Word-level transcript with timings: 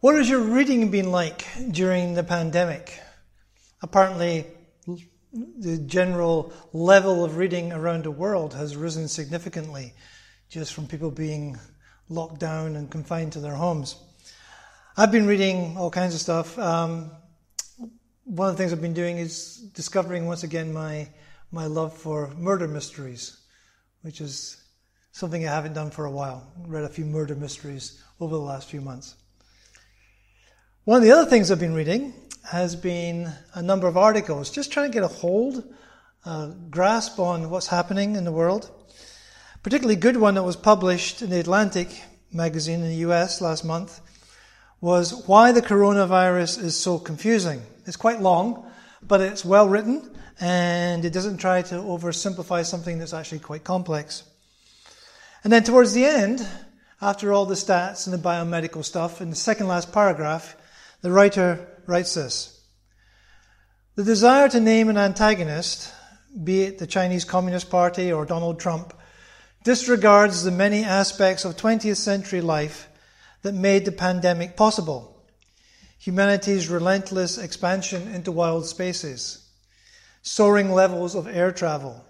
What 0.00 0.14
has 0.14 0.30
your 0.30 0.40
reading 0.40 0.90
been 0.90 1.12
like 1.12 1.46
during 1.70 2.14
the 2.14 2.24
pandemic? 2.24 2.98
Apparently, 3.82 4.46
the 5.34 5.76
general 5.76 6.54
level 6.72 7.22
of 7.22 7.36
reading 7.36 7.70
around 7.70 8.04
the 8.04 8.10
world 8.10 8.54
has 8.54 8.76
risen 8.76 9.08
significantly 9.08 9.92
just 10.48 10.72
from 10.72 10.86
people 10.86 11.10
being 11.10 11.58
locked 12.08 12.40
down 12.40 12.76
and 12.76 12.90
confined 12.90 13.34
to 13.34 13.40
their 13.40 13.54
homes. 13.54 13.96
I've 14.96 15.12
been 15.12 15.26
reading 15.26 15.76
all 15.76 15.90
kinds 15.90 16.14
of 16.14 16.22
stuff. 16.22 16.58
Um, 16.58 17.10
one 18.24 18.48
of 18.48 18.56
the 18.56 18.62
things 18.62 18.72
I've 18.72 18.80
been 18.80 18.94
doing 18.94 19.18
is 19.18 19.56
discovering 19.74 20.24
once 20.24 20.44
again 20.44 20.72
my 20.72 21.10
my 21.52 21.66
love 21.66 21.94
for 21.94 22.28
murder 22.38 22.66
mysteries, 22.66 23.38
which 24.00 24.22
is 24.22 24.64
something 25.12 25.46
I 25.46 25.52
haven't 25.52 25.74
done 25.74 25.90
for 25.90 26.06
a 26.06 26.10
while. 26.10 26.50
Read 26.66 26.84
a 26.84 26.88
few 26.88 27.04
murder 27.04 27.34
mysteries 27.34 28.02
over 28.18 28.34
the 28.34 28.40
last 28.40 28.70
few 28.70 28.80
months. 28.80 29.16
One 30.84 30.96
of 30.96 31.02
the 31.02 31.12
other 31.12 31.28
things 31.28 31.50
I've 31.50 31.60
been 31.60 31.74
reading 31.74 32.14
has 32.42 32.74
been 32.74 33.30
a 33.52 33.60
number 33.60 33.86
of 33.86 33.98
articles, 33.98 34.50
just 34.50 34.72
trying 34.72 34.90
to 34.90 34.94
get 34.94 35.02
a 35.02 35.08
hold, 35.08 35.62
a 36.24 36.54
grasp 36.70 37.18
on 37.18 37.50
what's 37.50 37.66
happening 37.66 38.16
in 38.16 38.24
the 38.24 38.32
world. 38.32 38.70
Particularly 39.62 39.96
good 39.96 40.16
one 40.16 40.36
that 40.36 40.42
was 40.42 40.56
published 40.56 41.20
in 41.20 41.28
the 41.28 41.38
Atlantic 41.38 41.88
magazine 42.32 42.80
in 42.80 42.88
the 42.88 43.06
US 43.10 43.42
last 43.42 43.62
month 43.62 44.00
was 44.80 45.26
Why 45.26 45.52
the 45.52 45.60
Coronavirus 45.60 46.64
is 46.64 46.78
So 46.78 46.98
Confusing. 46.98 47.60
It's 47.84 47.98
quite 47.98 48.22
long, 48.22 48.66
but 49.02 49.20
it's 49.20 49.44
well 49.44 49.68
written 49.68 50.10
and 50.40 51.04
it 51.04 51.12
doesn't 51.12 51.36
try 51.36 51.60
to 51.60 51.74
oversimplify 51.74 52.64
something 52.64 52.98
that's 52.98 53.12
actually 53.12 53.40
quite 53.40 53.64
complex. 53.64 54.22
And 55.44 55.52
then 55.52 55.62
towards 55.62 55.92
the 55.92 56.06
end, 56.06 56.48
after 57.02 57.34
all 57.34 57.44
the 57.44 57.54
stats 57.54 58.06
and 58.06 58.14
the 58.14 58.28
biomedical 58.28 58.82
stuff, 58.82 59.20
in 59.20 59.28
the 59.28 59.36
second 59.36 59.68
last 59.68 59.92
paragraph, 59.92 60.56
the 61.02 61.10
writer 61.10 61.66
writes 61.86 62.14
this 62.14 62.60
The 63.94 64.04
desire 64.04 64.48
to 64.48 64.60
name 64.60 64.88
an 64.88 64.98
antagonist, 64.98 65.92
be 66.44 66.62
it 66.62 66.78
the 66.78 66.86
Chinese 66.86 67.24
Communist 67.24 67.70
Party 67.70 68.12
or 68.12 68.24
Donald 68.24 68.60
Trump, 68.60 68.94
disregards 69.64 70.42
the 70.42 70.50
many 70.50 70.84
aspects 70.84 71.44
of 71.44 71.56
20th 71.56 71.96
century 71.96 72.40
life 72.40 72.88
that 73.42 73.52
made 73.52 73.84
the 73.84 73.92
pandemic 73.92 74.56
possible. 74.56 75.16
Humanity's 75.98 76.68
relentless 76.68 77.36
expansion 77.36 78.14
into 78.14 78.32
wild 78.32 78.66
spaces, 78.66 79.46
soaring 80.22 80.72
levels 80.72 81.14
of 81.14 81.26
air 81.26 81.52
travel, 81.52 82.04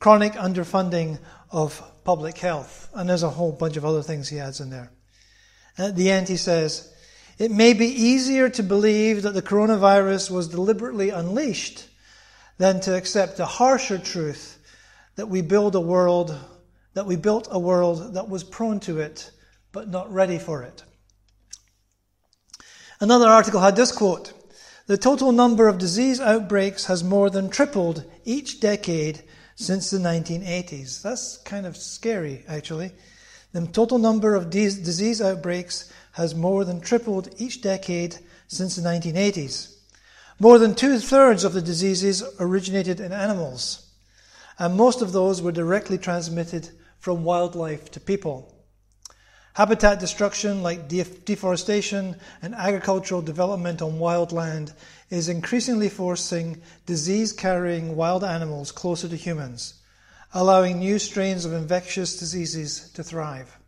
chronic 0.00 0.34
underfunding 0.34 1.18
of 1.50 1.82
public 2.04 2.36
health, 2.38 2.90
and 2.94 3.08
there's 3.08 3.22
a 3.22 3.30
whole 3.30 3.52
bunch 3.52 3.76
of 3.76 3.84
other 3.84 4.02
things 4.02 4.28
he 4.28 4.38
adds 4.38 4.60
in 4.60 4.68
there. 4.68 4.92
At 5.78 5.96
the 5.96 6.10
end, 6.10 6.28
he 6.28 6.36
says, 6.36 6.92
It 7.38 7.50
may 7.50 7.74
be 7.74 7.86
easier 7.86 8.48
to 8.48 8.62
believe 8.62 9.22
that 9.22 9.34
the 9.34 9.42
coronavirus 9.42 10.30
was 10.30 10.48
deliberately 10.48 11.10
unleashed 11.10 11.86
than 12.58 12.80
to 12.80 12.96
accept 12.96 13.36
the 13.36 13.46
harsher 13.46 13.98
truth 13.98 14.58
that 15.16 15.28
we 15.28 15.42
build 15.42 15.74
a 15.74 15.80
world 15.80 16.38
that 16.94 17.04
we 17.04 17.16
built 17.16 17.46
a 17.50 17.58
world 17.58 18.14
that 18.14 18.30
was 18.30 18.42
prone 18.42 18.80
to 18.80 19.00
it 19.00 19.30
but 19.70 19.90
not 19.90 20.10
ready 20.10 20.38
for 20.38 20.62
it. 20.62 20.82
Another 23.00 23.28
article 23.28 23.60
had 23.60 23.76
this 23.76 23.92
quote 23.92 24.32
The 24.86 24.96
total 24.96 25.30
number 25.30 25.68
of 25.68 25.76
disease 25.76 26.18
outbreaks 26.18 26.86
has 26.86 27.04
more 27.04 27.28
than 27.28 27.50
tripled 27.50 28.10
each 28.24 28.60
decade 28.60 29.22
since 29.56 29.90
the 29.90 29.98
1980s. 29.98 31.02
That's 31.02 31.36
kind 31.38 31.66
of 31.66 31.76
scary, 31.76 32.44
actually. 32.48 32.92
The 33.52 33.66
total 33.66 33.98
number 33.98 34.34
of 34.34 34.48
disease 34.48 35.20
outbreaks 35.20 35.92
has 36.16 36.34
more 36.34 36.64
than 36.64 36.80
tripled 36.80 37.28
each 37.36 37.60
decade 37.60 38.16
since 38.48 38.74
the 38.74 38.80
1980s. 38.80 39.76
More 40.40 40.58
than 40.58 40.74
two 40.74 40.98
thirds 40.98 41.44
of 41.44 41.52
the 41.52 41.60
diseases 41.60 42.22
originated 42.40 43.00
in 43.00 43.12
animals, 43.12 43.90
and 44.58 44.74
most 44.74 45.02
of 45.02 45.12
those 45.12 45.42
were 45.42 45.52
directly 45.52 45.98
transmitted 45.98 46.70
from 46.98 47.22
wildlife 47.22 47.90
to 47.90 48.00
people. 48.00 48.50
Habitat 49.52 50.00
destruction, 50.00 50.62
like 50.62 50.88
deforestation 50.88 52.16
and 52.40 52.54
agricultural 52.54 53.20
development 53.20 53.82
on 53.82 53.98
wild 53.98 54.32
land, 54.32 54.72
is 55.10 55.28
increasingly 55.28 55.90
forcing 55.90 56.62
disease 56.86 57.34
carrying 57.34 57.94
wild 57.94 58.24
animals 58.24 58.72
closer 58.72 59.06
to 59.06 59.16
humans, 59.16 59.74
allowing 60.32 60.78
new 60.78 60.98
strains 60.98 61.44
of 61.44 61.52
infectious 61.52 62.18
diseases 62.18 62.90
to 62.92 63.04
thrive. 63.04 63.58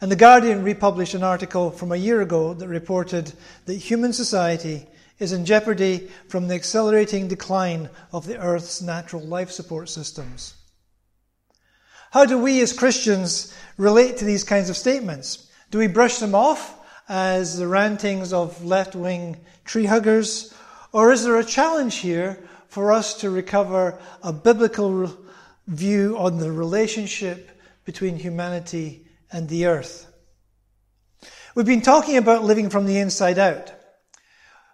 And 0.00 0.10
The 0.10 0.16
Guardian 0.16 0.62
republished 0.62 1.14
an 1.14 1.22
article 1.22 1.70
from 1.70 1.90
a 1.90 1.96
year 1.96 2.20
ago 2.20 2.52
that 2.52 2.68
reported 2.68 3.32
that 3.64 3.74
human 3.74 4.12
society 4.12 4.86
is 5.18 5.32
in 5.32 5.46
jeopardy 5.46 6.10
from 6.28 6.48
the 6.48 6.54
accelerating 6.54 7.28
decline 7.28 7.88
of 8.12 8.26
the 8.26 8.38
Earth's 8.38 8.82
natural 8.82 9.22
life 9.22 9.50
support 9.50 9.88
systems. 9.88 10.54
How 12.10 12.26
do 12.26 12.38
we 12.38 12.60
as 12.60 12.74
Christians 12.74 13.54
relate 13.78 14.18
to 14.18 14.26
these 14.26 14.44
kinds 14.44 14.68
of 14.68 14.76
statements? 14.76 15.50
Do 15.70 15.78
we 15.78 15.86
brush 15.86 16.18
them 16.18 16.34
off 16.34 16.78
as 17.08 17.56
the 17.56 17.66
rantings 17.66 18.34
of 18.34 18.62
left 18.64 18.94
wing 18.94 19.38
tree 19.64 19.86
huggers? 19.86 20.52
Or 20.92 21.10
is 21.10 21.24
there 21.24 21.38
a 21.38 21.44
challenge 21.44 21.96
here 21.96 22.38
for 22.68 22.92
us 22.92 23.14
to 23.20 23.30
recover 23.30 23.98
a 24.22 24.32
biblical 24.32 25.10
view 25.66 26.18
on 26.18 26.36
the 26.36 26.52
relationship 26.52 27.50
between 27.86 28.16
humanity 28.16 29.05
and 29.30 29.48
the 29.48 29.66
earth? 29.66 30.12
We've 31.54 31.66
been 31.66 31.82
talking 31.82 32.16
about 32.16 32.44
living 32.44 32.68
from 32.68 32.86
the 32.86 32.98
inside 32.98 33.38
out. 33.38 33.72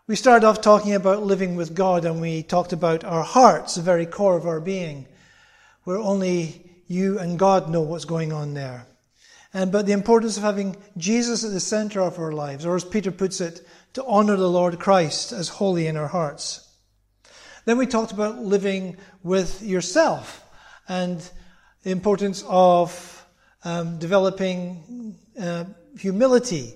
We 0.08 0.16
started 0.16 0.44
off 0.46 0.60
talking 0.60 0.94
about 0.94 1.22
living 1.22 1.54
with 1.54 1.74
God 1.74 2.04
and 2.04 2.20
we 2.20 2.42
talked 2.42 2.72
about 2.72 3.04
our 3.04 3.22
hearts, 3.22 3.76
the 3.76 3.82
very 3.82 4.04
core 4.04 4.36
of 4.36 4.46
our 4.46 4.60
being, 4.60 5.06
where 5.84 5.98
only 5.98 6.82
you 6.88 7.18
and 7.18 7.38
God 7.38 7.70
know 7.70 7.82
what's 7.82 8.04
going 8.04 8.32
on 8.32 8.54
there. 8.54 8.86
And 9.54 9.70
but 9.70 9.86
the 9.86 9.92
importance 9.92 10.36
of 10.36 10.42
having 10.42 10.76
Jesus 10.96 11.44
at 11.44 11.52
the 11.52 11.60
center 11.60 12.00
of 12.00 12.18
our 12.18 12.32
lives, 12.32 12.66
or 12.66 12.74
as 12.74 12.84
Peter 12.84 13.12
puts 13.12 13.40
it, 13.40 13.66
to 13.92 14.04
honor 14.04 14.36
the 14.36 14.50
Lord 14.50 14.80
Christ 14.80 15.32
as 15.32 15.48
holy 15.48 15.86
in 15.86 15.96
our 15.96 16.08
hearts. 16.08 16.68
Then 17.64 17.78
we 17.78 17.86
talked 17.86 18.12
about 18.12 18.38
living 18.38 18.96
with 19.22 19.62
yourself 19.62 20.44
and 20.88 21.20
the 21.84 21.90
importance 21.90 22.42
of 22.48 23.11
um, 23.64 23.98
developing 23.98 25.16
uh, 25.40 25.64
humility 25.98 26.74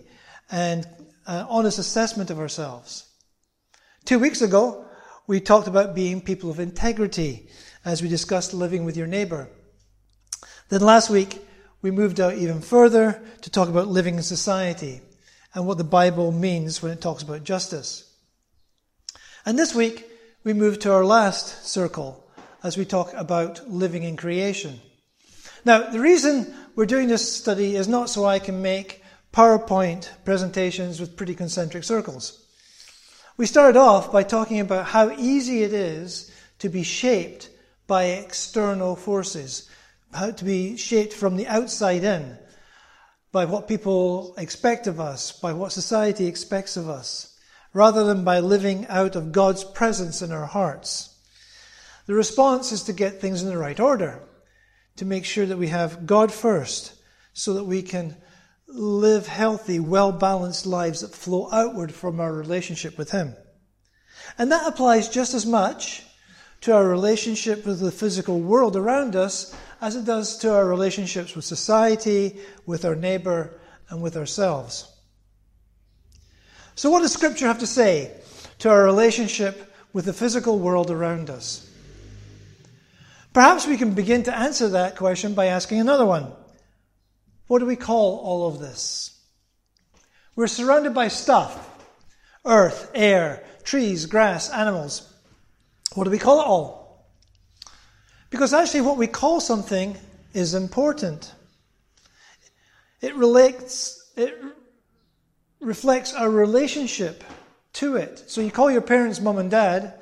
and 0.50 0.86
uh, 1.26 1.46
honest 1.48 1.78
assessment 1.78 2.30
of 2.30 2.38
ourselves. 2.38 3.08
Two 4.04 4.18
weeks 4.18 4.42
ago, 4.42 4.84
we 5.26 5.40
talked 5.40 5.66
about 5.66 5.94
being 5.94 6.20
people 6.20 6.50
of 6.50 6.60
integrity 6.60 7.48
as 7.84 8.02
we 8.02 8.08
discussed 8.08 8.54
living 8.54 8.84
with 8.84 8.96
your 8.96 9.06
neighbor. 9.06 9.48
Then 10.68 10.80
last 10.80 11.10
week, 11.10 11.44
we 11.82 11.90
moved 11.90 12.20
out 12.20 12.34
even 12.34 12.60
further 12.60 13.22
to 13.42 13.50
talk 13.50 13.68
about 13.68 13.88
living 13.88 14.16
in 14.16 14.22
society 14.22 15.00
and 15.54 15.66
what 15.66 15.78
the 15.78 15.84
Bible 15.84 16.32
means 16.32 16.82
when 16.82 16.92
it 16.92 17.00
talks 17.00 17.22
about 17.22 17.44
justice. 17.44 18.12
And 19.44 19.58
this 19.58 19.74
week, 19.74 20.08
we 20.44 20.52
move 20.52 20.78
to 20.80 20.92
our 20.92 21.04
last 21.04 21.66
circle 21.66 22.24
as 22.62 22.76
we 22.76 22.84
talk 22.84 23.12
about 23.14 23.68
living 23.68 24.02
in 24.02 24.16
creation. 24.16 24.80
Now, 25.64 25.90
the 25.90 26.00
reason 26.00 26.54
we're 26.76 26.84
doing 26.84 27.08
this 27.08 27.32
study 27.34 27.74
is 27.74 27.88
not 27.88 28.10
so 28.10 28.26
I 28.26 28.38
can 28.38 28.60
make 28.60 29.02
PowerPoint 29.32 30.10
presentations 30.26 31.00
with 31.00 31.16
pretty 31.16 31.34
concentric 31.34 31.84
circles. 31.84 32.44
We 33.38 33.46
started 33.46 33.78
off 33.78 34.12
by 34.12 34.22
talking 34.22 34.60
about 34.60 34.84
how 34.84 35.10
easy 35.10 35.62
it 35.62 35.72
is 35.72 36.30
to 36.58 36.68
be 36.68 36.82
shaped 36.82 37.48
by 37.86 38.04
external 38.04 38.94
forces, 38.94 39.70
how 40.12 40.32
to 40.32 40.44
be 40.44 40.76
shaped 40.76 41.14
from 41.14 41.36
the 41.36 41.46
outside 41.46 42.04
in 42.04 42.36
by 43.32 43.46
what 43.46 43.68
people 43.68 44.34
expect 44.36 44.86
of 44.86 45.00
us, 45.00 45.32
by 45.32 45.54
what 45.54 45.72
society 45.72 46.26
expects 46.26 46.76
of 46.76 46.90
us, 46.90 47.38
rather 47.72 48.04
than 48.04 48.22
by 48.22 48.40
living 48.40 48.86
out 48.88 49.16
of 49.16 49.32
God's 49.32 49.64
presence 49.64 50.20
in 50.20 50.30
our 50.30 50.46
hearts. 50.46 51.14
The 52.04 52.14
response 52.14 52.70
is 52.70 52.82
to 52.84 52.92
get 52.92 53.20
things 53.20 53.42
in 53.42 53.48
the 53.48 53.58
right 53.58 53.80
order, 53.80 54.20
to 54.96 55.04
make 55.04 55.24
sure 55.24 55.46
that 55.46 55.58
we 55.58 55.68
have 55.68 56.06
God 56.06 56.32
first, 56.32 56.94
so 57.32 57.54
that 57.54 57.64
we 57.64 57.82
can 57.82 58.16
live 58.68 59.26
healthy, 59.26 59.78
well 59.78 60.12
balanced 60.12 60.66
lives 60.66 61.00
that 61.00 61.14
flow 61.14 61.48
outward 61.52 61.92
from 61.92 62.20
our 62.20 62.32
relationship 62.32 62.98
with 62.98 63.10
Him. 63.10 63.34
And 64.38 64.50
that 64.52 64.66
applies 64.66 65.08
just 65.08 65.34
as 65.34 65.46
much 65.46 66.04
to 66.62 66.74
our 66.74 66.88
relationship 66.88 67.64
with 67.66 67.80
the 67.80 67.92
physical 67.92 68.40
world 68.40 68.76
around 68.76 69.14
us 69.14 69.54
as 69.80 69.94
it 69.94 70.04
does 70.04 70.38
to 70.38 70.52
our 70.52 70.66
relationships 70.66 71.36
with 71.36 71.44
society, 71.44 72.38
with 72.64 72.84
our 72.84 72.96
neighbor, 72.96 73.60
and 73.88 74.02
with 74.02 74.16
ourselves. 74.16 74.92
So, 76.74 76.90
what 76.90 77.00
does 77.00 77.12
Scripture 77.12 77.46
have 77.46 77.60
to 77.60 77.66
say 77.66 78.12
to 78.58 78.70
our 78.70 78.84
relationship 78.84 79.72
with 79.92 80.06
the 80.06 80.12
physical 80.12 80.58
world 80.58 80.90
around 80.90 81.30
us? 81.30 81.65
Perhaps 83.36 83.66
we 83.66 83.76
can 83.76 83.90
begin 83.90 84.22
to 84.22 84.34
answer 84.34 84.66
that 84.70 84.96
question 84.96 85.34
by 85.34 85.48
asking 85.48 85.78
another 85.78 86.06
one 86.06 86.32
What 87.48 87.58
do 87.58 87.66
we 87.66 87.76
call 87.76 88.16
all 88.20 88.48
of 88.48 88.60
this? 88.60 89.14
We're 90.34 90.46
surrounded 90.46 90.94
by 90.94 91.08
stuff 91.08 91.52
earth, 92.46 92.90
air, 92.94 93.44
trees, 93.62 94.06
grass, 94.06 94.48
animals. 94.48 95.12
What 95.94 96.04
do 96.04 96.10
we 96.10 96.18
call 96.18 96.40
it 96.40 96.46
all? 96.46 97.06
Because 98.30 98.54
actually, 98.54 98.80
what 98.80 98.96
we 98.96 99.06
call 99.06 99.40
something 99.40 99.98
is 100.32 100.54
important. 100.54 101.30
It 103.02 103.14
relates, 103.16 104.12
it 104.16 104.34
reflects 105.60 106.14
our 106.14 106.30
relationship 106.30 107.22
to 107.74 107.96
it. 107.96 108.24
So 108.28 108.40
you 108.40 108.50
call 108.50 108.70
your 108.70 108.80
parents 108.80 109.20
mum 109.20 109.36
and 109.36 109.50
dad 109.50 109.92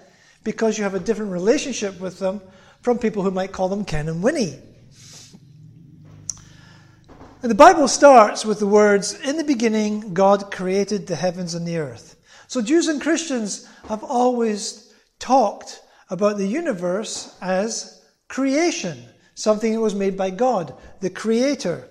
because 0.44 0.78
you 0.78 0.84
have 0.84 0.94
a 0.94 1.00
different 1.00 1.32
relationship 1.32 1.98
with 1.98 2.20
them 2.20 2.40
from 2.84 2.98
people 2.98 3.22
who 3.22 3.30
might 3.30 3.50
call 3.50 3.70
them 3.70 3.82
Ken 3.82 4.10
and 4.10 4.22
Winnie. 4.22 4.58
And 7.40 7.50
the 7.50 7.54
Bible 7.54 7.88
starts 7.88 8.44
with 8.44 8.58
the 8.58 8.66
words, 8.66 9.18
In 9.20 9.38
the 9.38 9.44
beginning, 9.44 10.12
God 10.12 10.52
created 10.52 11.06
the 11.06 11.16
heavens 11.16 11.54
and 11.54 11.66
the 11.66 11.78
earth. 11.78 12.16
So 12.46 12.60
Jews 12.60 12.88
and 12.88 13.00
Christians 13.00 13.66
have 13.88 14.04
always 14.04 14.92
talked 15.18 15.80
about 16.10 16.36
the 16.36 16.46
universe 16.46 17.34
as 17.40 18.04
creation, 18.28 19.02
something 19.34 19.72
that 19.72 19.80
was 19.80 19.94
made 19.94 20.18
by 20.18 20.28
God, 20.28 20.76
the 21.00 21.08
Creator. 21.08 21.88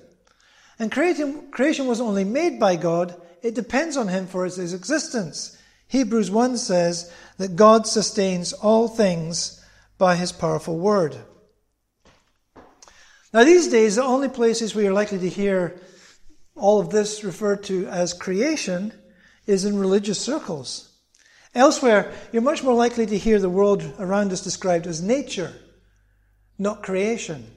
And 0.78 0.92
creation, 0.92 1.50
creation 1.50 1.88
was 1.88 2.02
only 2.02 2.24
made 2.24 2.60
by 2.60 2.76
God, 2.76 3.20
it 3.42 3.56
depends 3.56 3.98
on 3.98 4.10
Him 4.10 4.28
for 4.28 4.46
its 4.46 4.60
existence. 4.60 5.58
Hebrews 5.88 6.30
1 6.30 6.58
says 6.58 7.12
that 7.38 7.56
God 7.56 7.88
sustains 7.88 8.54
all 8.54 8.88
things 8.88 9.60
by 10.04 10.18
His 10.18 10.34
powerful 10.34 10.78
word. 10.78 11.16
Now, 13.34 13.46
these 13.46 13.70
days, 13.70 13.96
the 13.96 14.04
only 14.04 14.28
places 14.28 14.76
where 14.76 14.84
you're 14.84 15.02
likely 15.02 15.18
to 15.20 15.30
hear 15.30 15.80
all 16.58 16.82
of 16.82 16.90
this 16.90 17.24
referred 17.24 17.64
to 17.64 17.88
as 17.88 18.12
creation 18.12 18.92
is 19.48 19.64
in 19.64 19.80
religious 19.80 20.20
circles. 20.20 20.92
Elsewhere, 21.56 22.12
you're 22.34 22.42
much 22.42 22.64
more 22.64 22.76
likely 22.76 23.06
to 23.06 23.18
hear 23.18 23.40
the 23.40 23.50
world 23.50 23.82
around 23.98 24.34
us 24.34 24.44
described 24.44 24.88
as 24.88 25.02
nature, 25.02 25.54
not 26.58 26.84
creation. 26.84 27.50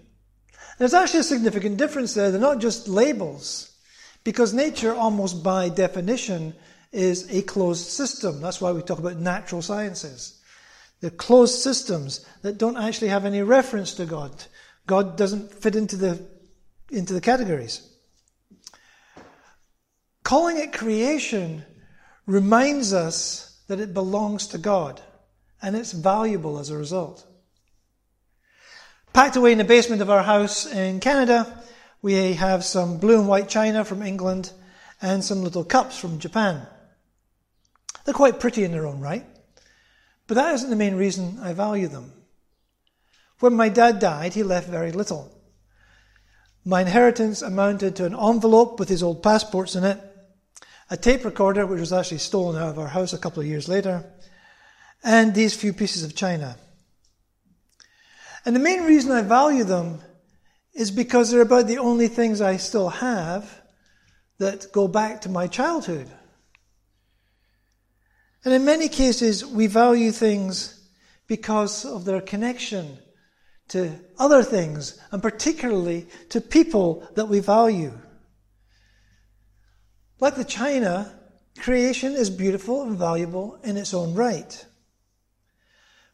There's 0.78 0.94
actually 0.94 1.20
a 1.26 1.32
significant 1.34 1.78
difference 1.78 2.14
there. 2.14 2.30
They're 2.30 2.40
not 2.40 2.60
just 2.60 2.86
labels, 2.86 3.76
because 4.22 4.54
nature, 4.54 4.94
almost 4.94 5.42
by 5.42 5.68
definition, 5.68 6.54
is 6.92 7.28
a 7.28 7.42
closed 7.42 7.88
system. 7.88 8.40
That's 8.40 8.60
why 8.60 8.70
we 8.70 8.82
talk 8.82 9.00
about 9.00 9.16
natural 9.16 9.62
sciences. 9.62 10.40
They're 11.00 11.10
closed 11.10 11.60
systems 11.60 12.24
that 12.42 12.58
don't 12.58 12.76
actually 12.76 13.08
have 13.08 13.24
any 13.24 13.42
reference 13.42 13.94
to 13.94 14.06
God. 14.06 14.32
God 14.86 15.16
doesn't 15.16 15.52
fit 15.52 15.76
into 15.76 15.96
the, 15.96 16.26
into 16.90 17.12
the 17.12 17.20
categories. 17.20 17.88
Calling 20.22 20.58
it 20.58 20.72
creation 20.72 21.64
reminds 22.26 22.92
us 22.92 23.62
that 23.68 23.80
it 23.80 23.94
belongs 23.94 24.48
to 24.48 24.58
God 24.58 25.00
and 25.62 25.76
it's 25.76 25.92
valuable 25.92 26.58
as 26.58 26.70
a 26.70 26.76
result. 26.76 27.24
Packed 29.12 29.36
away 29.36 29.52
in 29.52 29.58
the 29.58 29.64
basement 29.64 30.02
of 30.02 30.10
our 30.10 30.22
house 30.22 30.66
in 30.66 31.00
Canada, 31.00 31.62
we 32.02 32.34
have 32.34 32.64
some 32.64 32.98
blue 32.98 33.18
and 33.18 33.28
white 33.28 33.48
china 33.48 33.84
from 33.84 34.02
England 34.02 34.52
and 35.00 35.24
some 35.24 35.42
little 35.42 35.64
cups 35.64 35.98
from 35.98 36.18
Japan. 36.18 36.66
They're 38.04 38.14
quite 38.14 38.40
pretty 38.40 38.64
in 38.64 38.72
their 38.72 38.86
own 38.86 39.00
right, 39.00 39.26
but 40.26 40.34
that 40.34 40.54
isn't 40.54 40.70
the 40.70 40.76
main 40.76 40.96
reason 40.96 41.38
I 41.42 41.52
value 41.52 41.88
them. 41.88 42.12
When 43.40 43.54
my 43.54 43.68
dad 43.68 43.98
died, 43.98 44.34
he 44.34 44.42
left 44.42 44.68
very 44.68 44.92
little. 44.92 45.32
My 46.64 46.80
inheritance 46.80 47.42
amounted 47.42 47.94
to 47.96 48.06
an 48.06 48.14
envelope 48.14 48.80
with 48.80 48.88
his 48.88 49.02
old 49.02 49.22
passports 49.22 49.76
in 49.76 49.84
it, 49.84 50.00
a 50.90 50.96
tape 50.96 51.24
recorder, 51.24 51.66
which 51.66 51.80
was 51.80 51.92
actually 51.92 52.18
stolen 52.18 52.60
out 52.60 52.70
of 52.70 52.78
our 52.78 52.88
house 52.88 53.12
a 53.12 53.18
couple 53.18 53.40
of 53.40 53.46
years 53.46 53.68
later, 53.68 54.04
and 55.04 55.34
these 55.34 55.54
few 55.54 55.72
pieces 55.72 56.02
of 56.02 56.16
china. 56.16 56.56
And 58.44 58.54
the 58.54 58.60
main 58.60 58.84
reason 58.84 59.12
I 59.12 59.22
value 59.22 59.64
them 59.64 60.00
is 60.72 60.90
because 60.90 61.30
they're 61.30 61.40
about 61.40 61.66
the 61.66 61.78
only 61.78 62.08
things 62.08 62.40
I 62.40 62.56
still 62.56 62.88
have 62.88 63.62
that 64.38 64.72
go 64.72 64.88
back 64.88 65.22
to 65.22 65.28
my 65.28 65.46
childhood. 65.46 66.08
And 68.46 68.54
in 68.54 68.64
many 68.64 68.88
cases, 68.88 69.44
we 69.44 69.66
value 69.66 70.12
things 70.12 70.88
because 71.26 71.84
of 71.84 72.04
their 72.04 72.20
connection 72.20 72.96
to 73.70 73.98
other 74.20 74.44
things, 74.44 75.00
and 75.10 75.20
particularly 75.20 76.06
to 76.28 76.40
people 76.40 77.08
that 77.16 77.26
we 77.26 77.40
value. 77.40 77.92
Like 80.20 80.36
the 80.36 80.44
china, 80.44 81.12
creation 81.58 82.12
is 82.12 82.30
beautiful 82.30 82.82
and 82.82 82.96
valuable 82.96 83.58
in 83.64 83.76
its 83.76 83.92
own 83.92 84.14
right. 84.14 84.64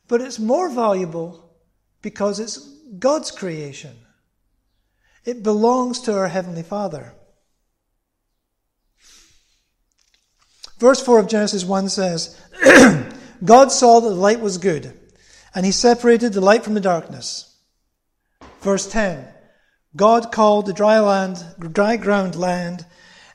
But 0.08 0.22
it's 0.22 0.38
more 0.38 0.70
valuable 0.70 1.54
because 2.00 2.40
it's 2.40 2.56
God's 2.98 3.30
creation. 3.30 3.94
It 5.26 5.42
belongs 5.42 6.00
to 6.00 6.14
our 6.14 6.28
Heavenly 6.28 6.62
Father. 6.62 7.12
Verse 10.82 11.00
4 11.00 11.20
of 11.20 11.28
Genesis 11.28 11.64
1 11.64 11.90
says, 11.90 12.36
God 13.44 13.70
saw 13.70 14.00
that 14.00 14.08
the 14.08 14.16
light 14.16 14.40
was 14.40 14.58
good 14.58 14.98
and 15.54 15.64
he 15.64 15.70
separated 15.70 16.32
the 16.32 16.40
light 16.40 16.64
from 16.64 16.74
the 16.74 16.80
darkness. 16.80 17.56
Verse 18.62 18.90
10 18.90 19.28
God 19.94 20.32
called 20.32 20.66
the 20.66 20.72
dry 20.72 20.98
land, 20.98 21.38
dry 21.56 21.96
ground 21.96 22.34
land, 22.34 22.84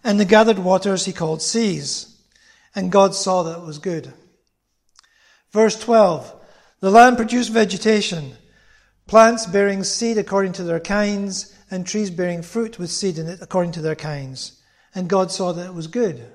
and 0.04 0.20
the 0.20 0.26
gathered 0.26 0.60
waters 0.60 1.06
he 1.06 1.14
called 1.14 1.42
seas. 1.42 2.22
And 2.76 2.92
God 2.92 3.16
saw 3.16 3.44
that 3.44 3.60
it 3.60 3.66
was 3.66 3.80
good. 3.80 4.12
Verse 5.52 5.80
12 5.80 6.36
The 6.82 6.92
land 6.92 7.16
produced 7.16 7.54
vegetation, 7.54 8.34
plants 9.08 9.46
bearing 9.46 9.86
seed 9.86 10.18
according 10.18 10.52
to 10.52 10.66
their 10.66 10.82
kinds, 10.82 11.56
and 11.72 11.88
trees 11.88 12.10
bearing 12.10 12.42
fruit 12.42 12.78
with 12.78 12.92
seed 12.92 13.18
in 13.18 13.28
it 13.28 13.40
according 13.42 13.72
to 13.72 13.82
their 13.82 13.96
kinds. 13.96 14.62
And 14.94 15.08
God 15.08 15.32
saw 15.32 15.54
that 15.54 15.68
it 15.68 15.74
was 15.74 15.88
good. 15.88 16.30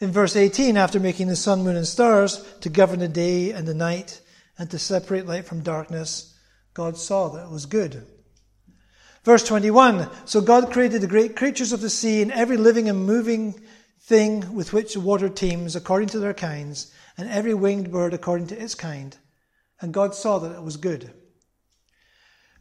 In 0.00 0.12
verse 0.12 0.34
18, 0.34 0.78
after 0.78 0.98
making 0.98 1.28
the 1.28 1.36
sun, 1.36 1.62
moon, 1.62 1.76
and 1.76 1.86
stars 1.86 2.42
to 2.60 2.70
govern 2.70 3.00
the 3.00 3.08
day 3.08 3.52
and 3.52 3.68
the 3.68 3.74
night, 3.74 4.20
and 4.58 4.70
to 4.70 4.78
separate 4.78 5.26
light 5.26 5.44
from 5.44 5.62
darkness, 5.62 6.34
God 6.74 6.96
saw 6.96 7.28
that 7.28 7.44
it 7.44 7.50
was 7.50 7.66
good. 7.66 8.06
Verse 9.24 9.44
21 9.44 10.08
So 10.24 10.40
God 10.40 10.72
created 10.72 11.02
the 11.02 11.06
great 11.06 11.36
creatures 11.36 11.72
of 11.72 11.82
the 11.82 11.90
sea 11.90 12.22
and 12.22 12.32
every 12.32 12.56
living 12.56 12.88
and 12.88 13.04
moving 13.04 13.60
thing 14.00 14.54
with 14.54 14.72
which 14.72 14.94
the 14.94 15.00
water 15.00 15.28
teems 15.28 15.76
according 15.76 16.08
to 16.10 16.18
their 16.18 16.34
kinds, 16.34 16.92
and 17.18 17.28
every 17.28 17.52
winged 17.52 17.92
bird 17.92 18.14
according 18.14 18.46
to 18.48 18.62
its 18.62 18.74
kind. 18.74 19.16
And 19.80 19.92
God 19.92 20.14
saw 20.14 20.38
that 20.38 20.54
it 20.54 20.62
was 20.62 20.76
good. 20.78 21.12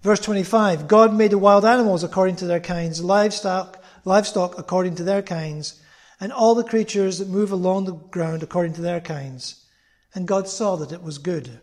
Verse 0.02 0.20
25 0.20 0.88
God 0.88 1.13
made 1.13 1.32
the 1.32 1.38
wild 1.38 1.63
animals 1.63 2.04
according 2.04 2.38
to 2.38 2.46
their 2.46 2.60
kinds, 2.60 3.02
livestock, 3.02 3.82
livestock 4.04 4.58
according 4.58 4.96
to 4.96 5.04
their 5.04 5.22
kinds, 5.22 5.82
and 6.20 6.34
all 6.34 6.56
the 6.56 6.64
creatures 6.64 7.20
that 7.20 7.30
move 7.30 7.52
along 7.52 7.86
the 7.86 7.94
ground 7.94 8.44
according 8.44 8.74
to 8.74 8.82
their 8.82 9.00
kinds. 9.00 9.66
And 10.14 10.28
God 10.28 10.48
saw 10.48 10.76
that 10.78 10.92
it 10.92 11.04
was 11.04 11.18
good. 11.18 11.60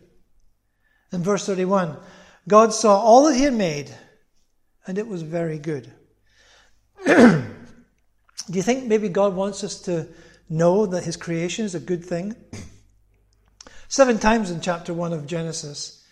In 1.11 1.23
verse 1.23 1.45
31, 1.45 1.97
God 2.47 2.73
saw 2.73 2.99
all 2.99 3.25
that 3.27 3.35
he 3.35 3.43
had 3.43 3.53
made, 3.53 3.93
and 4.85 4.97
it 4.97 5.07
was 5.07 5.21
very 5.21 5.59
good. 5.59 5.93
Do 7.05 7.43
you 8.51 8.63
think 8.63 8.85
maybe 8.85 9.09
God 9.09 9.35
wants 9.35 9.63
us 9.63 9.81
to 9.81 10.07
know 10.49 10.85
that 10.85 11.03
his 11.03 11.17
creation 11.17 11.65
is 11.65 11.75
a 11.75 11.79
good 11.79 12.03
thing? 12.03 12.35
Seven 13.89 14.17
times 14.19 14.51
in 14.51 14.61
chapter 14.61 14.93
1 14.93 15.13
of 15.13 15.27
Genesis, 15.27 16.05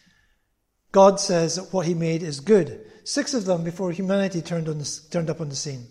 God 0.92 1.20
says 1.20 1.56
that 1.56 1.74
what 1.74 1.86
he 1.86 1.94
made 1.94 2.24
is 2.24 2.40
good. 2.40 2.86
Six 3.04 3.34
of 3.34 3.46
them 3.46 3.64
before 3.64 3.92
humanity 3.92 4.42
turned, 4.42 4.70
on 4.70 4.80
the, 4.80 5.00
turned 5.12 5.30
up 5.30 5.42
on 5.42 5.50
the 5.50 5.56
scene. 5.56 5.88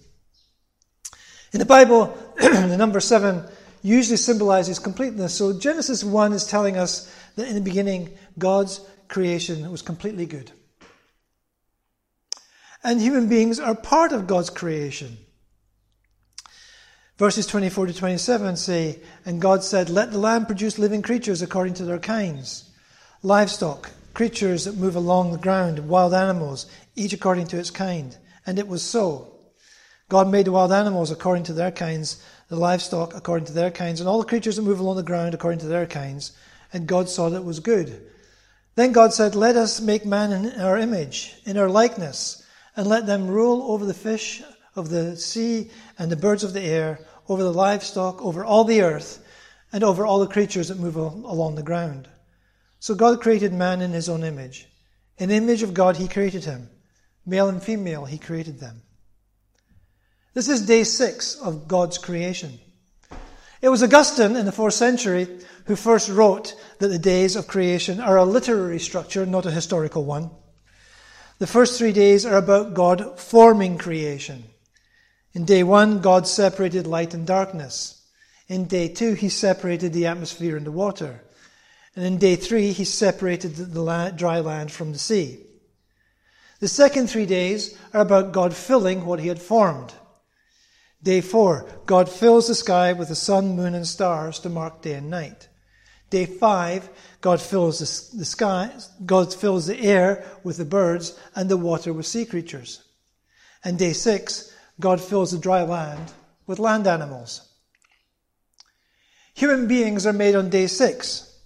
In 1.55 1.61
the 1.61 1.65
Bible, 1.65 2.19
the 2.37 2.77
number 2.77 2.99
seven 2.99 3.45
usually 3.81 4.17
symbolizes 4.17 4.81
completeness. 4.81 5.35
So 5.35 5.57
Genesis 5.57 6.03
1 6.03 6.33
is 6.33 6.49
telling 6.49 6.77
us 6.77 7.09
that 7.37 7.47
in 7.47 7.55
the 7.55 7.61
beginning, 7.61 8.11
God's 8.37 8.81
creation 9.07 9.71
was 9.71 9.81
completely 9.81 10.27
good. 10.27 10.51
And 12.83 13.01
human 13.01 13.29
beings 13.29 13.61
are 13.61 13.77
part 13.77 14.11
of 14.11 14.27
God's 14.27 14.51
creation. 14.51 15.17
Verses 17.19 17.47
24 17.47 17.87
to 17.87 17.95
27 17.95 18.57
say, 18.57 18.99
And 19.25 19.41
God 19.41 19.63
said, 19.63 19.89
Let 19.89 20.11
the 20.11 20.19
land 20.19 20.49
produce 20.49 20.77
living 20.77 21.03
creatures 21.03 21.41
according 21.41 21.75
to 21.75 21.85
their 21.85 22.01
kinds, 22.01 22.69
livestock, 23.23 23.91
creatures 24.13 24.65
that 24.65 24.77
move 24.77 24.97
along 24.97 25.31
the 25.31 25.39
ground, 25.39 25.89
wild 25.89 26.15
animals, 26.15 26.67
each 26.97 27.13
according 27.13 27.47
to 27.47 27.61
its 27.61 27.71
kind. 27.71 28.17
And 28.45 28.59
it 28.59 28.67
was 28.67 28.83
so. 28.83 29.34
God 30.09 30.29
made 30.29 30.47
the 30.47 30.53
wild 30.53 30.73
animals 30.73 31.11
according 31.11 31.45
to 31.45 31.53
their 31.53 31.71
kinds, 31.71 32.23
the 32.49 32.57
livestock 32.57 33.15
according 33.15 33.47
to 33.47 33.53
their 33.53 33.71
kinds, 33.71 34.01
and 34.01 34.09
all 34.09 34.21
the 34.21 34.29
creatures 34.29 34.57
that 34.57 34.63
move 34.63 34.81
along 34.81 34.97
the 34.97 35.03
ground 35.03 35.35
according 35.35 35.61
to 35.61 35.67
their 35.67 35.87
kinds. 35.87 36.33
And 36.73 36.87
God 36.87 37.09
saw 37.09 37.31
that 37.31 37.39
it 37.39 37.45
was 37.45 37.61
good. 37.61 38.11
Then 38.75 38.93
God 38.93 39.15
said, 39.15 39.35
Let 39.35 39.57
us 39.57 39.81
make 39.81 40.05
man 40.05 40.33
in 40.33 40.61
our 40.61 40.77
image, 40.77 41.35
in 41.45 41.57
our 41.57 41.71
likeness, 41.71 42.45
and 42.77 42.87
let 42.87 43.07
them 43.07 43.29
rule 43.29 43.63
over 43.73 43.87
the 43.87 43.95
fish 43.95 44.43
of 44.77 44.91
the 44.91 45.17
sea 45.17 45.71
and 45.99 46.11
the 46.11 46.17
birds 46.17 46.45
of 46.45 46.53
the 46.53 46.63
air, 46.63 46.99
over 47.29 47.43
the 47.43 47.53
livestock, 47.53 48.21
over 48.21 48.45
all 48.45 48.65
the 48.65 48.83
earth, 48.83 49.25
and 49.73 49.83
over 49.83 50.05
all 50.05 50.19
the 50.19 50.27
creatures 50.27 50.69
that 50.69 50.79
move 50.79 50.97
along 50.97 51.55
the 51.55 51.63
ground. 51.63 52.09
So 52.81 52.95
God 52.95 53.21
created 53.23 53.53
man 53.53 53.81
in 53.81 53.93
his 53.93 54.09
own 54.09 54.23
image. 54.23 54.69
In 55.17 55.31
the 55.31 55.37
image 55.37 55.63
of 55.63 55.73
God, 55.73 55.97
he 55.97 56.09
created 56.09 56.45
him. 56.45 56.69
Male 57.25 57.49
and 57.49 57.63
female, 57.63 58.05
he 58.05 58.19
created 58.19 58.61
them. 58.61 58.83
This 60.35 60.49
is 60.49 60.67
day 60.67 60.83
six 60.83 61.37
of 61.37 61.69
God's 61.69 61.97
creation. 61.97 62.59
It 63.63 63.69
was 63.69 63.85
Augustine 63.85 64.35
in 64.35 64.47
the 64.47 64.53
fourth 64.53 64.75
century 64.75 65.29
who 65.67 65.77
first 65.77 66.09
wrote 66.09 66.57
that 66.81 66.89
the 66.89 66.99
days 66.99 67.37
of 67.37 67.47
creation 67.47 68.01
are 68.01 68.17
a 68.17 68.25
literary 68.25 68.81
structure, 68.81 69.25
not 69.25 69.47
a 69.47 69.53
historical 69.53 70.05
one. 70.05 70.31
The 71.39 71.47
first 71.47 71.79
three 71.79 71.93
days 71.93 72.27
are 72.27 72.37
about 72.37 72.75
God 72.75 73.19
forming 73.19 73.79
creation. 73.79 74.43
In 75.35 75.45
day 75.45 75.63
one, 75.63 76.01
God 76.01 76.27
separated 76.27 76.87
light 76.87 77.15
and 77.15 77.27
darkness. 77.27 78.05
In 78.49 78.67
day 78.67 78.89
two, 78.89 79.15
he 79.15 79.29
separated 79.29 79.93
the 79.93 80.07
atmosphere 80.07 80.57
and 80.57 80.67
the 80.67 80.73
water. 80.73 81.23
And 81.95 82.05
in 82.05 82.19
day 82.19 82.35
three, 82.35 82.73
he 82.73 82.85
separated 82.85 83.55
the 83.55 83.83
land, 83.83 84.19
dry 84.19 84.41
land 84.41 84.73
from 84.73 84.93
the 84.93 84.99
sea. 84.99 85.39
The 86.59 86.69
second 86.69 87.09
three 87.09 87.27
days 87.27 87.79
are 87.93 88.01
about 88.01 88.33
God 88.33 88.53
filling 88.53 89.07
what 89.07 89.21
he 89.21 89.29
had 89.29 89.41
formed. 89.41 89.95
Day 91.05 91.21
four, 91.21 91.69
God 91.85 92.09
fills 92.09 92.49
the 92.49 92.55
sky 92.55 92.95
with 92.95 93.09
the 93.09 93.15
sun, 93.15 93.55
moon, 93.57 93.75
and 93.75 93.87
stars 93.87 94.39
to 94.39 94.49
mark 94.49 94.81
day 94.81 94.95
and 94.95 95.11
night. 95.11 95.49
Day 96.09 96.25
five, 96.25 96.89
God 97.21 97.43
fills 97.43 97.79
the, 97.79 98.19
the 98.19 98.25
sky, 98.25 98.71
God 99.05 99.33
fills 99.35 99.67
the 99.67 99.79
air 99.79 100.25
with 100.43 100.57
the 100.57 100.65
birds 100.65 101.19
and 101.37 101.51
the 101.51 101.59
water 101.59 101.93
with 101.93 102.07
sea 102.07 102.25
creatures. 102.25 102.83
And 103.63 103.79
day 103.79 103.93
six, 103.93 104.51
God 104.81 104.99
fills 104.99 105.33
the 105.33 105.39
dry 105.39 105.63
land 105.63 106.11
with 106.47 106.59
land 106.59 106.87
animals. 106.87 107.53
Human 109.35 109.69
beings 109.69 110.07
are 110.07 110.13
made 110.15 110.35
on 110.35 110.49
day 110.49 110.69
six. 110.69 111.39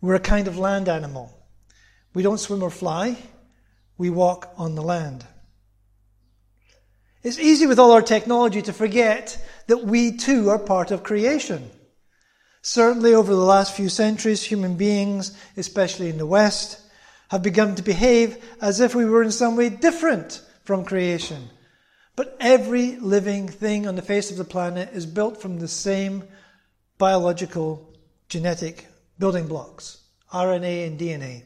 We're 0.00 0.14
a 0.14 0.20
kind 0.20 0.48
of 0.48 0.56
land 0.56 0.88
animal. 0.88 1.36
We 2.14 2.22
don't 2.22 2.40
swim 2.40 2.62
or 2.62 2.70
fly, 2.70 3.18
we 3.98 4.08
walk 4.08 4.54
on 4.56 4.74
the 4.74 4.82
land. 4.82 5.26
It's 7.22 7.38
easy 7.38 7.66
with 7.66 7.78
all 7.78 7.92
our 7.92 8.02
technology 8.02 8.62
to 8.62 8.72
forget 8.72 9.38
that 9.66 9.84
we 9.84 10.16
too 10.16 10.50
are 10.50 10.58
part 10.58 10.90
of 10.90 11.02
creation. 11.02 11.70
Certainly 12.62 13.14
over 13.14 13.32
the 13.32 13.40
last 13.40 13.74
few 13.74 13.88
centuries, 13.88 14.42
human 14.42 14.76
beings, 14.76 15.36
especially 15.56 16.08
in 16.08 16.18
the 16.18 16.26
West, 16.26 16.80
have 17.30 17.42
begun 17.42 17.74
to 17.76 17.82
behave 17.82 18.42
as 18.60 18.80
if 18.80 18.94
we 18.94 19.04
were 19.04 19.22
in 19.22 19.32
some 19.32 19.56
way 19.56 19.68
different 19.68 20.42
from 20.64 20.84
creation 20.84 21.48
but 22.20 22.36
every 22.38 22.96
living 22.96 23.48
thing 23.48 23.86
on 23.86 23.94
the 23.94 24.02
face 24.02 24.30
of 24.30 24.36
the 24.36 24.44
planet 24.44 24.90
is 24.92 25.06
built 25.06 25.40
from 25.40 25.58
the 25.58 25.66
same 25.66 26.22
biological 26.98 27.94
genetic 28.28 28.86
building 29.18 29.46
blocks 29.46 30.02
RNA 30.30 30.86
and 30.86 31.00
DNA. 31.00 31.44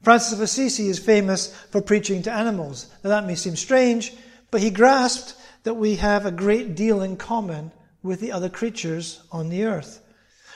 Francis 0.00 0.32
of 0.32 0.40
Assisi 0.40 0.88
is 0.88 0.98
famous 0.98 1.54
for 1.70 1.82
preaching 1.82 2.22
to 2.22 2.32
animals. 2.32 2.86
Now, 3.04 3.10
that 3.10 3.26
may 3.26 3.34
seem 3.34 3.54
strange, 3.54 4.14
but 4.54 4.62
he 4.62 4.70
grasped 4.70 5.34
that 5.64 5.74
we 5.74 5.96
have 5.96 6.24
a 6.24 6.30
great 6.30 6.76
deal 6.76 7.02
in 7.02 7.16
common 7.16 7.72
with 8.04 8.20
the 8.20 8.30
other 8.30 8.48
creatures 8.48 9.20
on 9.32 9.48
the 9.48 9.64
earth. 9.64 10.00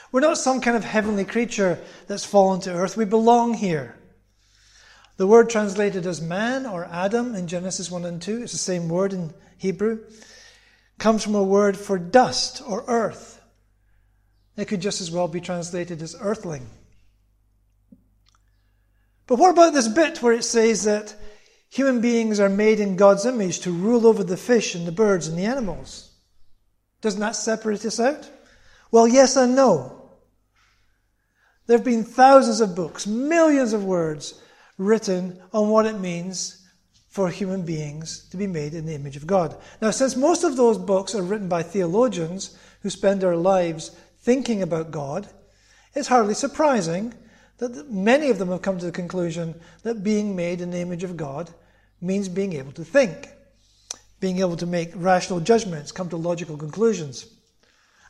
We're 0.09 0.21
not 0.21 0.37
some 0.37 0.61
kind 0.61 0.77
of 0.77 0.85
heavenly 0.85 1.25
creature 1.25 1.77
that's 2.07 2.23
fallen 2.23 2.61
to 2.61 2.73
earth. 2.73 2.95
We 2.95 3.03
belong 3.03 3.55
here. 3.55 3.97
The 5.17 5.27
word 5.27 5.49
translated 5.49 6.07
as 6.07 6.21
man 6.21 6.65
or 6.65 6.85
Adam 6.85 7.35
in 7.35 7.49
Genesis 7.49 7.91
1 7.91 8.05
and 8.05 8.21
2, 8.21 8.43
it's 8.43 8.53
the 8.53 8.57
same 8.57 8.87
word 8.87 9.11
in 9.11 9.33
Hebrew, 9.57 9.99
comes 10.97 11.21
from 11.21 11.35
a 11.35 11.43
word 11.43 11.75
for 11.75 11.99
dust 11.99 12.61
or 12.65 12.85
earth. 12.87 13.41
It 14.55 14.69
could 14.69 14.79
just 14.79 15.01
as 15.01 15.11
well 15.11 15.27
be 15.27 15.41
translated 15.41 16.01
as 16.01 16.15
earthling. 16.21 16.69
But 19.27 19.39
what 19.39 19.51
about 19.51 19.73
this 19.73 19.89
bit 19.89 20.23
where 20.23 20.31
it 20.31 20.45
says 20.45 20.85
that 20.85 21.15
human 21.69 22.01
beings 22.01 22.39
are 22.39 22.49
made 22.49 22.79
in 22.79 22.95
God's 22.95 23.25
image 23.25 23.59
to 23.61 23.71
rule 23.71 24.07
over 24.07 24.23
the 24.23 24.37
fish 24.37 24.75
and 24.75 24.87
the 24.87 24.91
birds 24.91 25.27
and 25.27 25.37
the 25.37 25.45
animals? 25.45 26.11
Doesn't 27.01 27.21
that 27.21 27.35
separate 27.35 27.85
us 27.85 27.99
out? 27.99 28.29
Well, 28.91 29.07
yes 29.07 29.35
and 29.35 29.55
no. 29.55 30.11
There 31.67 31.77
have 31.77 31.85
been 31.85 32.03
thousands 32.03 32.61
of 32.61 32.75
books, 32.75 33.05
millions 33.05 33.73
of 33.73 33.85
words 33.85 34.41
written 34.77 35.39
on 35.53 35.69
what 35.69 35.85
it 35.85 35.99
means 35.99 36.67
for 37.09 37.29
human 37.29 37.63
beings 37.63 38.27
to 38.29 38.37
be 38.37 38.47
made 38.47 38.73
in 38.73 38.85
the 38.85 38.95
image 38.95 39.15
of 39.15 39.27
God. 39.27 39.55
Now, 39.81 39.91
since 39.91 40.15
most 40.15 40.43
of 40.43 40.57
those 40.57 40.77
books 40.77 41.13
are 41.13 41.21
written 41.21 41.47
by 41.47 41.63
theologians 41.63 42.57
who 42.81 42.89
spend 42.89 43.21
their 43.21 43.35
lives 43.35 43.89
thinking 44.21 44.61
about 44.61 44.91
God, 44.91 45.27
it's 45.93 46.07
hardly 46.07 46.33
surprising 46.33 47.13
that 47.59 47.91
many 47.91 48.29
of 48.29 48.37
them 48.37 48.49
have 48.49 48.61
come 48.61 48.79
to 48.79 48.85
the 48.85 48.91
conclusion 48.91 49.59
that 49.83 50.03
being 50.03 50.35
made 50.35 50.61
in 50.61 50.71
the 50.71 50.79
image 50.79 51.03
of 51.03 51.17
God 51.17 51.49
means 52.01 52.27
being 52.29 52.53
able 52.53 52.71
to 52.73 52.83
think, 52.83 53.29
being 54.19 54.39
able 54.39 54.57
to 54.57 54.65
make 54.65 54.91
rational 54.95 55.39
judgments, 55.39 55.91
come 55.91 56.09
to 56.09 56.17
logical 56.17 56.57
conclusions. 56.57 57.27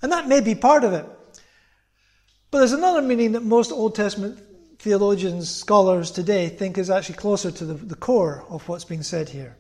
And 0.02 0.12
that 0.12 0.28
may 0.28 0.40
be 0.40 0.56
part 0.56 0.84
of 0.84 0.94
it. 0.94 1.06
But 2.52 2.60
there's 2.60 2.74
another 2.74 3.02
meaning 3.02 3.34
that 3.34 3.44
most 3.44 3.72
Old 3.72 3.96
Testament 3.96 4.40
theologians, 4.80 5.50
scholars 5.54 6.10
today 6.10 6.48
think 6.48 6.78
is 6.78 6.90
actually 6.90 7.16
closer 7.16 7.52
to 7.52 7.66
the, 7.66 7.74
the 7.74 7.96
core 7.96 8.46
of 8.50 8.68
what's 8.68 8.86
being 8.86 9.04
said 9.04 9.30
here. 9.30 9.58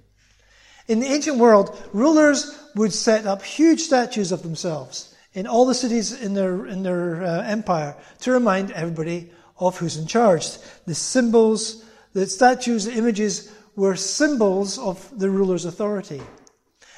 In 0.87 1.01
the 1.01 1.07
ancient 1.07 1.37
world, 1.37 1.77
rulers 1.93 2.57
would 2.75 2.93
set 2.93 3.27
up 3.27 3.43
huge 3.43 3.81
statues 3.81 4.31
of 4.31 4.43
themselves 4.43 5.13
in 5.33 5.45
all 5.45 5.65
the 5.65 5.75
cities 5.75 6.19
in 6.19 6.33
their, 6.33 6.65
in 6.65 6.83
their 6.83 7.21
uh, 7.21 7.43
empire 7.43 7.95
to 8.21 8.31
remind 8.31 8.71
everybody 8.71 9.29
of 9.59 9.77
who's 9.77 9.97
in 9.97 10.07
charge. 10.07 10.47
The 10.85 10.95
symbols, 10.95 11.83
the 12.13 12.25
statues, 12.27 12.85
the 12.85 12.93
images 12.93 13.53
were 13.75 13.95
symbols 13.95 14.77
of 14.77 15.07
the 15.17 15.29
ruler's 15.29 15.65
authority. 15.65 16.21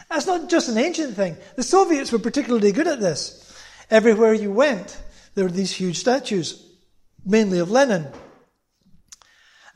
That's 0.09 0.27
not 0.27 0.49
just 0.49 0.69
an 0.69 0.77
ancient 0.77 1.15
thing. 1.15 1.37
The 1.55 1.63
Soviets 1.63 2.11
were 2.11 2.19
particularly 2.19 2.71
good 2.71 2.87
at 2.87 2.99
this. 2.99 3.55
Everywhere 3.89 4.33
you 4.33 4.51
went, 4.51 5.01
there 5.35 5.45
were 5.45 5.51
these 5.51 5.71
huge 5.71 5.97
statues 5.97 6.67
mainly 7.25 7.59
of 7.59 7.71
Lenin. 7.71 8.07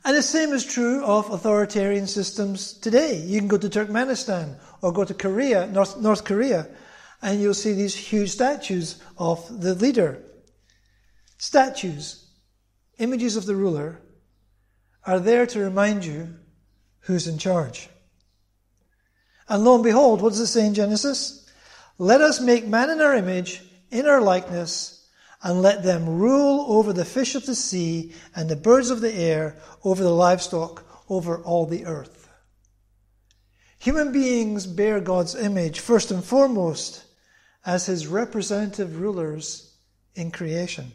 And 0.04 0.16
the 0.16 0.22
same 0.22 0.52
is 0.52 0.64
true 0.64 1.04
of 1.04 1.30
authoritarian 1.30 2.06
systems 2.06 2.74
today. 2.74 3.16
You 3.16 3.40
can 3.40 3.48
go 3.48 3.58
to 3.58 3.68
Turkmenistan 3.68 4.56
or 4.82 4.92
go 4.92 5.04
to 5.04 5.14
Korea, 5.14 5.66
North, 5.66 5.96
North 5.98 6.24
Korea, 6.24 6.68
and 7.22 7.40
you'll 7.40 7.54
see 7.54 7.72
these 7.72 7.96
huge 7.96 8.30
statues 8.30 9.02
of 9.18 9.60
the 9.60 9.74
leader. 9.74 10.22
Statues, 11.38 12.25
images 12.98 13.36
of 13.36 13.46
the 13.46 13.56
ruler, 13.56 14.00
are 15.04 15.20
there 15.20 15.46
to 15.46 15.60
remind 15.60 16.04
you 16.04 16.34
who's 17.00 17.28
in 17.28 17.38
charge. 17.38 17.88
And 19.48 19.64
lo 19.64 19.76
and 19.76 19.84
behold, 19.84 20.20
what 20.20 20.30
does 20.30 20.40
it 20.40 20.48
say 20.48 20.66
in 20.66 20.74
Genesis? 20.74 21.48
Let 21.98 22.20
us 22.20 22.40
make 22.40 22.66
man 22.66 22.90
in 22.90 23.00
our 23.00 23.14
image, 23.14 23.62
in 23.90 24.06
our 24.06 24.20
likeness, 24.20 25.06
and 25.42 25.62
let 25.62 25.84
them 25.84 26.08
rule 26.08 26.66
over 26.68 26.92
the 26.92 27.04
fish 27.04 27.34
of 27.34 27.46
the 27.46 27.54
sea 27.54 28.12
and 28.34 28.48
the 28.48 28.56
birds 28.56 28.90
of 28.90 29.00
the 29.00 29.14
air, 29.14 29.56
over 29.84 30.02
the 30.02 30.10
livestock, 30.10 30.84
over 31.08 31.38
all 31.38 31.66
the 31.66 31.86
earth. 31.86 32.28
Human 33.78 34.10
beings 34.10 34.66
bear 34.66 35.00
God's 35.00 35.36
image 35.36 35.78
first 35.78 36.10
and 36.10 36.24
foremost 36.24 37.04
as 37.64 37.86
his 37.86 38.06
representative 38.06 39.00
rulers 39.00 39.76
in 40.14 40.30
creation. 40.30 40.90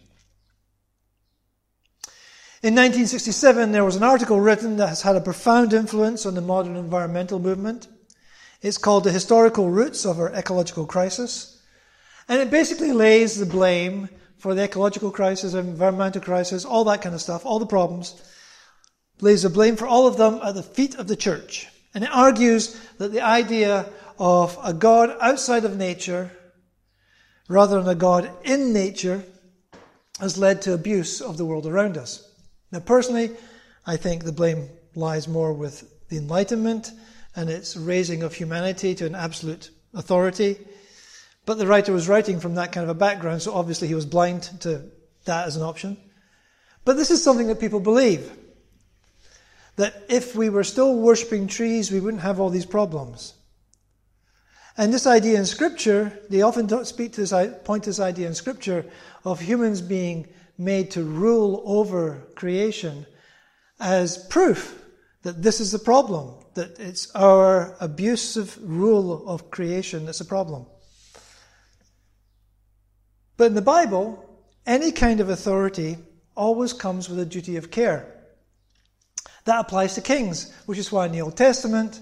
In 2.63 2.75
1967, 2.75 3.71
there 3.71 3.83
was 3.83 3.95
an 3.95 4.03
article 4.03 4.39
written 4.39 4.77
that 4.77 4.89
has 4.89 5.01
had 5.01 5.15
a 5.15 5.21
profound 5.21 5.73
influence 5.73 6.27
on 6.27 6.35
the 6.35 6.41
modern 6.41 6.75
environmental 6.75 7.39
movement. 7.39 7.87
It's 8.61 8.77
called 8.77 9.03
The 9.03 9.11
Historical 9.11 9.71
Roots 9.71 10.05
of 10.05 10.19
Our 10.19 10.31
Ecological 10.31 10.85
Crisis. 10.85 11.59
And 12.27 12.39
it 12.39 12.51
basically 12.51 12.91
lays 12.91 13.39
the 13.39 13.47
blame 13.47 14.09
for 14.37 14.53
the 14.53 14.61
ecological 14.61 15.09
crisis, 15.09 15.55
environmental 15.55 16.21
crisis, 16.21 16.63
all 16.63 16.83
that 16.83 17.01
kind 17.01 17.15
of 17.15 17.21
stuff, 17.21 17.47
all 17.47 17.57
the 17.57 17.65
problems, 17.65 18.21
lays 19.21 19.41
the 19.41 19.49
blame 19.49 19.75
for 19.75 19.87
all 19.87 20.05
of 20.05 20.17
them 20.17 20.39
at 20.43 20.53
the 20.53 20.61
feet 20.61 20.93
of 20.93 21.07
the 21.07 21.15
church. 21.15 21.67
And 21.95 22.03
it 22.03 22.11
argues 22.13 22.79
that 22.99 23.11
the 23.11 23.21
idea 23.21 23.89
of 24.19 24.55
a 24.63 24.71
God 24.71 25.17
outside 25.19 25.65
of 25.65 25.77
nature, 25.77 26.29
rather 27.47 27.81
than 27.81 27.89
a 27.89 27.95
God 27.95 28.29
in 28.43 28.71
nature, 28.71 29.23
has 30.19 30.37
led 30.37 30.61
to 30.61 30.75
abuse 30.75 31.21
of 31.21 31.37
the 31.37 31.45
world 31.45 31.65
around 31.65 31.97
us. 31.97 32.27
Now, 32.71 32.79
personally, 32.79 33.31
I 33.85 33.97
think 33.97 34.23
the 34.23 34.31
blame 34.31 34.69
lies 34.95 35.27
more 35.27 35.53
with 35.53 36.07
the 36.09 36.17
Enlightenment 36.17 36.91
and 37.35 37.49
its 37.49 37.75
raising 37.77 38.23
of 38.23 38.33
humanity 38.33 38.95
to 38.95 39.05
an 39.05 39.15
absolute 39.15 39.69
authority 39.93 40.57
but 41.45 41.57
the 41.57 41.67
writer 41.67 41.91
was 41.91 42.07
writing 42.07 42.39
from 42.39 42.55
that 42.55 42.71
kind 42.71 42.83
of 42.83 42.89
a 42.89 42.99
background, 42.99 43.41
so 43.41 43.53
obviously 43.53 43.87
he 43.87 43.95
was 43.95 44.05
blind 44.05 44.43
to 44.61 44.83
that 45.25 45.47
as 45.47 45.55
an 45.55 45.63
option. 45.63 45.97
But 46.85 46.97
this 46.97 47.11
is 47.11 47.23
something 47.23 47.47
that 47.47 47.59
people 47.59 47.79
believe. 47.79 48.31
That 49.77 50.03
if 50.09 50.35
we 50.35 50.49
were 50.49 50.63
still 50.63 50.95
worshipping 50.95 51.47
trees, 51.47 51.91
we 51.91 51.99
wouldn't 51.99 52.23
have 52.23 52.39
all 52.39 52.49
these 52.49 52.65
problems. 52.65 53.33
And 54.77 54.93
this 54.93 55.07
idea 55.07 55.37
in 55.37 55.45
Scripture, 55.45 56.19
they 56.29 56.41
often 56.41 56.67
don't 56.67 56.87
speak 56.87 57.13
to 57.13 57.21
this, 57.21 57.33
point 57.63 57.83
to 57.83 57.89
this 57.89 57.99
idea 57.99 58.27
in 58.27 58.35
Scripture 58.35 58.85
of 59.25 59.39
humans 59.39 59.81
being 59.81 60.27
made 60.57 60.91
to 60.91 61.03
rule 61.03 61.63
over 61.65 62.27
creation 62.35 63.05
as 63.79 64.17
proof 64.29 64.81
that 65.23 65.41
this 65.41 65.59
is 65.59 65.71
the 65.71 65.79
problem, 65.79 66.33
that 66.55 66.79
it's 66.79 67.13
our 67.15 67.75
abusive 67.79 68.57
rule 68.61 69.27
of 69.27 69.51
creation 69.51 70.05
that's 70.05 70.21
a 70.21 70.25
problem. 70.25 70.65
But 73.37 73.45
in 73.45 73.55
the 73.55 73.61
Bible, 73.61 74.23
any 74.65 74.91
kind 74.91 75.19
of 75.19 75.29
authority 75.29 75.97
always 76.35 76.73
comes 76.73 77.09
with 77.09 77.19
a 77.19 77.25
duty 77.25 77.57
of 77.57 77.71
care. 77.71 78.05
That 79.45 79.59
applies 79.59 79.95
to 79.95 80.01
kings, 80.01 80.53
which 80.65 80.77
is 80.77 80.91
why 80.91 81.07
in 81.07 81.11
the 81.11 81.21
Old 81.21 81.37
Testament, 81.37 81.99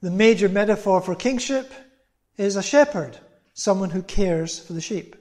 the 0.00 0.10
major 0.10 0.48
metaphor 0.48 1.00
for 1.00 1.14
kingship 1.14 1.72
is 2.36 2.56
a 2.56 2.62
shepherd, 2.62 3.18
someone 3.54 3.90
who 3.90 4.02
cares 4.02 4.58
for 4.58 4.74
the 4.74 4.80
sheep. 4.80 5.16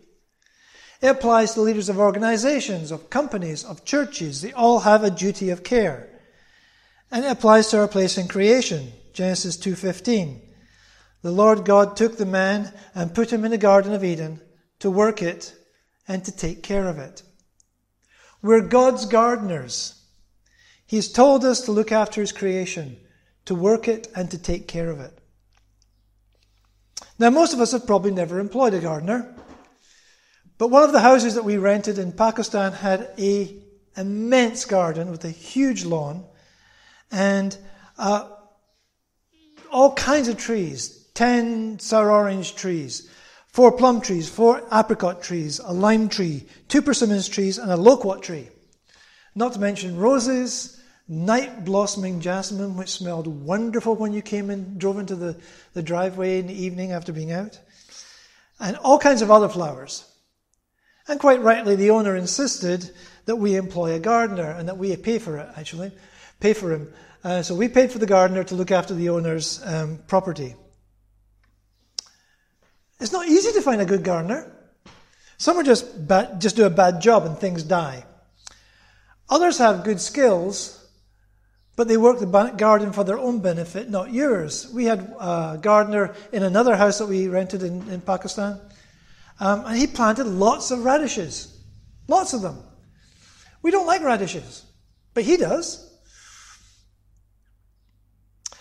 It 1.01 1.07
applies 1.07 1.53
to 1.53 1.61
leaders 1.61 1.89
of 1.89 1.99
organizations, 1.99 2.91
of 2.91 3.09
companies, 3.09 3.63
of 3.63 3.85
churches. 3.85 4.41
They 4.41 4.53
all 4.53 4.79
have 4.79 5.03
a 5.03 5.11
duty 5.11 5.49
of 5.49 5.63
care. 5.63 6.09
And 7.11 7.23
it 7.23 7.31
applies 7.31 7.69
to 7.69 7.79
our 7.79 7.87
place 7.87 8.17
in 8.17 8.27
creation. 8.27 8.91
Genesis 9.13 9.57
2:15. 9.57 10.41
The 11.21 11.31
Lord 11.31 11.65
God 11.65 11.95
took 11.95 12.17
the 12.17 12.25
man 12.25 12.73
and 12.95 13.13
put 13.13 13.31
him 13.31 13.45
in 13.45 13.51
the 13.51 13.57
garden 13.57 13.93
of 13.93 14.03
Eden 14.03 14.41
to 14.79 14.89
work 14.89 15.21
it 15.21 15.53
and 16.07 16.23
to 16.25 16.31
take 16.31 16.63
care 16.63 16.87
of 16.87 16.97
it. 16.97 17.23
We're 18.41 18.61
God's 18.61 19.05
gardeners. 19.05 19.95
He's 20.85 21.11
told 21.11 21.43
us 21.43 21.61
to 21.61 21.71
look 21.71 21.91
after 21.91 22.21
his 22.21 22.31
creation, 22.31 22.97
to 23.45 23.55
work 23.55 23.87
it 23.87 24.07
and 24.15 24.31
to 24.31 24.37
take 24.37 24.67
care 24.67 24.89
of 24.89 24.99
it. 24.99 25.19
Now 27.19 27.29
most 27.29 27.53
of 27.53 27.59
us 27.59 27.71
have 27.71 27.87
probably 27.87 28.11
never 28.11 28.39
employed 28.39 28.73
a 28.73 28.79
gardener. 28.79 29.35
But 30.57 30.69
one 30.69 30.83
of 30.83 30.91
the 30.91 31.01
houses 31.01 31.35
that 31.35 31.43
we 31.43 31.57
rented 31.57 31.99
in 31.99 32.11
Pakistan 32.11 32.73
had 32.73 33.11
a 33.19 33.55
immense 33.95 34.65
garden 34.65 35.11
with 35.11 35.25
a 35.25 35.29
huge 35.29 35.83
lawn 35.85 36.25
and 37.11 37.57
uh, 37.97 38.29
all 39.71 39.93
kinds 39.93 40.27
of 40.27 40.37
trees 40.37 41.05
10 41.13 41.79
sour 41.79 42.11
orange 42.11 42.55
trees, 42.55 43.09
four 43.47 43.71
plum 43.71 44.01
trees, 44.01 44.29
four 44.29 44.61
apricot 44.71 45.23
trees, 45.23 45.59
a 45.59 45.73
lime 45.73 46.09
tree, 46.09 46.45
two 46.67 46.81
persimmons 46.81 47.27
trees, 47.27 47.57
and 47.57 47.71
a 47.71 47.77
loquat 47.77 48.21
tree. 48.21 48.49
Not 49.33 49.53
to 49.53 49.59
mention 49.59 49.97
roses, 49.97 50.79
night 51.07 51.65
blossoming 51.65 52.21
jasmine, 52.21 52.77
which 52.77 52.91
smelled 52.91 53.25
wonderful 53.25 53.95
when 53.95 54.13
you 54.13 54.21
came 54.21 54.51
and 54.51 54.79
drove 54.79 54.99
into 54.99 55.15
the, 55.15 55.37
the 55.73 55.81
driveway 55.81 56.37
in 56.37 56.45
the 56.45 56.53
evening 56.53 56.91
after 56.91 57.11
being 57.11 57.31
out, 57.31 57.59
and 58.59 58.77
all 58.77 58.99
kinds 58.99 59.23
of 59.23 59.31
other 59.31 59.49
flowers. 59.49 60.05
And 61.07 61.19
quite 61.19 61.41
rightly, 61.41 61.75
the 61.75 61.91
owner 61.91 62.15
insisted 62.15 62.89
that 63.25 63.37
we 63.37 63.55
employ 63.55 63.93
a 63.93 63.99
gardener 63.99 64.51
and 64.51 64.67
that 64.67 64.77
we 64.77 64.95
pay 64.97 65.19
for 65.19 65.37
it, 65.37 65.49
actually, 65.55 65.91
pay 66.39 66.53
for 66.53 66.73
him. 66.73 66.93
Uh, 67.23 67.41
so 67.41 67.55
we 67.55 67.67
paid 67.67 67.91
for 67.91 67.99
the 67.99 68.05
gardener 68.05 68.43
to 68.43 68.55
look 68.55 68.71
after 68.71 68.93
the 68.93 69.09
owner's 69.09 69.61
um, 69.65 69.99
property. 70.07 70.55
It's 72.99 73.11
not 73.11 73.27
easy 73.27 73.51
to 73.53 73.61
find 73.61 73.81
a 73.81 73.85
good 73.85 74.03
gardener. 74.03 74.51
Some 75.37 75.57
are 75.57 75.63
just, 75.63 75.85
just 76.39 76.55
do 76.55 76.65
a 76.65 76.69
bad 76.69 77.01
job 77.01 77.25
and 77.25 77.37
things 77.37 77.63
die. 77.63 78.05
Others 79.29 79.59
have 79.59 79.83
good 79.83 80.01
skills, 80.01 80.73
but 81.75 81.87
they 81.87 81.97
work 81.97 82.19
the 82.19 82.53
garden 82.57 82.91
for 82.91 83.03
their 83.03 83.19
own 83.19 83.39
benefit, 83.39 83.89
not 83.89 84.11
yours. 84.11 84.71
We 84.73 84.85
had 84.85 84.99
a 85.19 85.59
gardener 85.61 86.15
in 86.31 86.43
another 86.43 86.75
house 86.75 86.97
that 86.97 87.07
we 87.07 87.27
rented 87.27 87.61
in, 87.61 87.87
in 87.89 88.01
Pakistan. 88.01 88.59
Um, 89.39 89.65
and 89.65 89.77
he 89.77 89.87
planted 89.87 90.25
lots 90.25 90.71
of 90.71 90.83
radishes. 90.83 91.61
Lots 92.07 92.33
of 92.33 92.41
them. 92.41 92.63
We 93.61 93.71
don't 93.71 93.87
like 93.87 94.01
radishes, 94.01 94.63
but 95.13 95.23
he 95.23 95.37
does. 95.37 95.83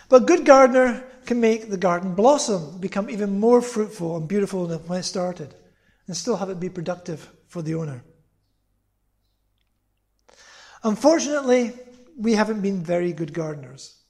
But 0.09 0.23
a 0.23 0.27
good 0.27 0.45
gardener 0.45 1.05
can 1.25 1.41
make 1.41 1.71
the 1.71 1.77
garden 1.77 2.15
blossom, 2.15 2.79
become 2.79 3.11
even 3.11 3.41
more 3.41 3.61
fruitful 3.61 4.17
and 4.17 4.29
beautiful 4.29 4.67
than 4.67 4.79
when 4.81 5.01
it 5.01 5.05
started, 5.05 5.55
and 6.07 6.17
still 6.17 6.37
have 6.37 6.51
it 6.51 6.61
be 6.61 6.69
productive 6.69 7.29
for 7.49 7.63
the 7.63 7.75
owner. 7.75 8.05
Unfortunately, 10.85 11.73
we 12.17 12.35
haven't 12.35 12.61
been 12.61 12.83
very 12.83 13.13
good 13.13 13.33
gardeners. 13.33 14.01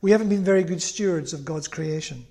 We 0.00 0.12
haven't 0.12 0.30
been 0.30 0.44
very 0.44 0.64
good 0.64 0.80
stewards 0.80 1.34
of 1.34 1.44
God's 1.44 1.68
creation. 1.68 2.26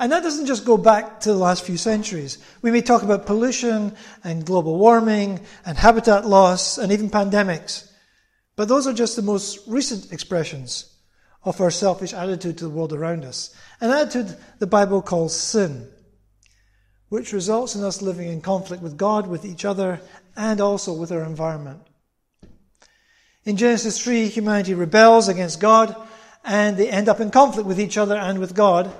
And 0.00 0.10
that 0.12 0.22
doesn't 0.22 0.46
just 0.46 0.64
go 0.64 0.78
back 0.78 1.20
to 1.20 1.28
the 1.28 1.38
last 1.38 1.62
few 1.62 1.76
centuries. 1.76 2.38
We 2.62 2.70
may 2.70 2.80
talk 2.80 3.02
about 3.02 3.26
pollution 3.26 3.94
and 4.24 4.46
global 4.46 4.78
warming 4.78 5.40
and 5.66 5.76
habitat 5.76 6.26
loss 6.26 6.78
and 6.78 6.90
even 6.90 7.10
pandemics. 7.10 7.92
But 8.56 8.68
those 8.68 8.86
are 8.86 8.94
just 8.94 9.14
the 9.14 9.22
most 9.22 9.58
recent 9.68 10.10
expressions 10.10 10.96
of 11.44 11.60
our 11.60 11.70
selfish 11.70 12.14
attitude 12.14 12.56
to 12.58 12.64
the 12.64 12.70
world 12.70 12.94
around 12.94 13.26
us. 13.26 13.54
An 13.82 13.90
attitude 13.90 14.38
the 14.58 14.66
Bible 14.66 15.02
calls 15.02 15.36
sin, 15.36 15.86
which 17.10 17.34
results 17.34 17.74
in 17.74 17.84
us 17.84 18.00
living 18.00 18.28
in 18.28 18.40
conflict 18.40 18.82
with 18.82 18.96
God, 18.96 19.26
with 19.26 19.44
each 19.44 19.66
other, 19.66 20.00
and 20.34 20.62
also 20.62 20.94
with 20.94 21.12
our 21.12 21.24
environment. 21.24 21.82
In 23.44 23.58
Genesis 23.58 24.02
3, 24.02 24.28
humanity 24.28 24.72
rebels 24.72 25.28
against 25.28 25.60
God 25.60 25.94
and 26.42 26.76
they 26.76 26.88
end 26.88 27.08
up 27.08 27.20
in 27.20 27.30
conflict 27.30 27.68
with 27.68 27.78
each 27.78 27.98
other 27.98 28.16
and 28.16 28.38
with 28.38 28.54
God. 28.54 28.90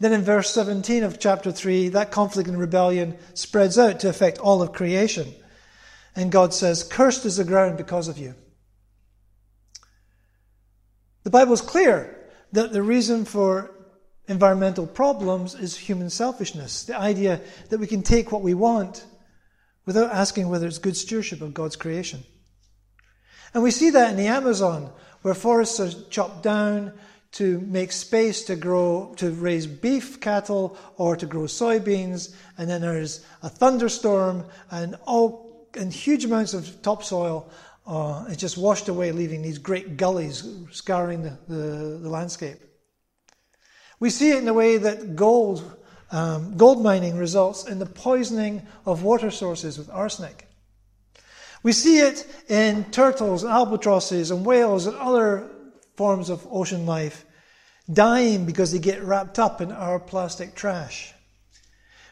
Then 0.00 0.12
in 0.12 0.22
verse 0.22 0.50
17 0.50 1.02
of 1.02 1.18
chapter 1.18 1.50
3, 1.50 1.88
that 1.90 2.10
conflict 2.10 2.48
and 2.48 2.58
rebellion 2.58 3.16
spreads 3.34 3.78
out 3.78 4.00
to 4.00 4.08
affect 4.08 4.38
all 4.38 4.62
of 4.62 4.72
creation. 4.72 5.34
And 6.14 6.30
God 6.30 6.54
says, 6.54 6.84
Cursed 6.84 7.26
is 7.26 7.36
the 7.36 7.44
ground 7.44 7.76
because 7.76 8.08
of 8.08 8.18
you. 8.18 8.34
The 11.24 11.30
Bible 11.30 11.52
is 11.52 11.60
clear 11.60 12.16
that 12.52 12.72
the 12.72 12.82
reason 12.82 13.24
for 13.24 13.74
environmental 14.28 14.86
problems 14.86 15.54
is 15.54 15.76
human 15.76 16.10
selfishness. 16.10 16.84
The 16.84 16.98
idea 16.98 17.40
that 17.70 17.80
we 17.80 17.86
can 17.86 18.02
take 18.02 18.30
what 18.30 18.42
we 18.42 18.54
want 18.54 19.04
without 19.84 20.12
asking 20.12 20.48
whether 20.48 20.66
it's 20.66 20.78
good 20.78 20.96
stewardship 20.96 21.40
of 21.40 21.54
God's 21.54 21.76
creation. 21.76 22.22
And 23.54 23.62
we 23.62 23.70
see 23.70 23.90
that 23.90 24.10
in 24.10 24.16
the 24.16 24.26
Amazon, 24.26 24.92
where 25.22 25.34
forests 25.34 25.80
are 25.80 25.90
chopped 26.10 26.42
down 26.42 26.92
to 27.38 27.60
make 27.60 27.92
space 27.92 28.42
to 28.42 28.56
grow, 28.56 29.14
to 29.16 29.30
raise 29.30 29.64
beef 29.64 30.20
cattle 30.20 30.76
or 30.96 31.14
to 31.14 31.24
grow 31.24 31.44
soybeans, 31.44 32.34
and 32.58 32.68
then 32.68 32.80
there's 32.80 33.24
a 33.44 33.48
thunderstorm 33.48 34.44
and 34.72 34.96
all 35.06 35.70
and 35.74 35.92
huge 35.92 36.24
amounts 36.24 36.52
of 36.52 36.82
topsoil 36.82 37.48
uh, 37.86 38.24
is 38.28 38.38
just 38.38 38.58
washed 38.58 38.88
away, 38.88 39.12
leaving 39.12 39.40
these 39.40 39.58
great 39.58 39.96
gullies 39.96 40.42
scouring 40.72 41.22
the, 41.22 41.38
the, 41.46 41.98
the 42.02 42.08
landscape. 42.08 42.58
We 44.00 44.10
see 44.10 44.30
it 44.30 44.38
in 44.38 44.44
the 44.44 44.52
way 44.52 44.76
that 44.76 45.14
gold, 45.14 45.62
um, 46.10 46.56
gold 46.56 46.82
mining 46.82 47.16
results 47.16 47.68
in 47.68 47.78
the 47.78 47.86
poisoning 47.86 48.66
of 48.84 49.04
water 49.04 49.30
sources 49.30 49.78
with 49.78 49.90
arsenic. 49.90 50.48
We 51.62 51.70
see 51.70 52.00
it 52.00 52.26
in 52.48 52.86
turtles 52.90 53.44
and 53.44 53.52
albatrosses 53.52 54.32
and 54.32 54.44
whales 54.44 54.86
and 54.86 54.96
other 54.96 55.48
forms 55.94 56.30
of 56.30 56.44
ocean 56.50 56.84
life 56.84 57.24
dying 57.90 58.44
because 58.44 58.72
they 58.72 58.78
get 58.78 59.02
wrapped 59.02 59.38
up 59.38 59.60
in 59.60 59.72
our 59.72 59.98
plastic 59.98 60.54
trash. 60.54 61.14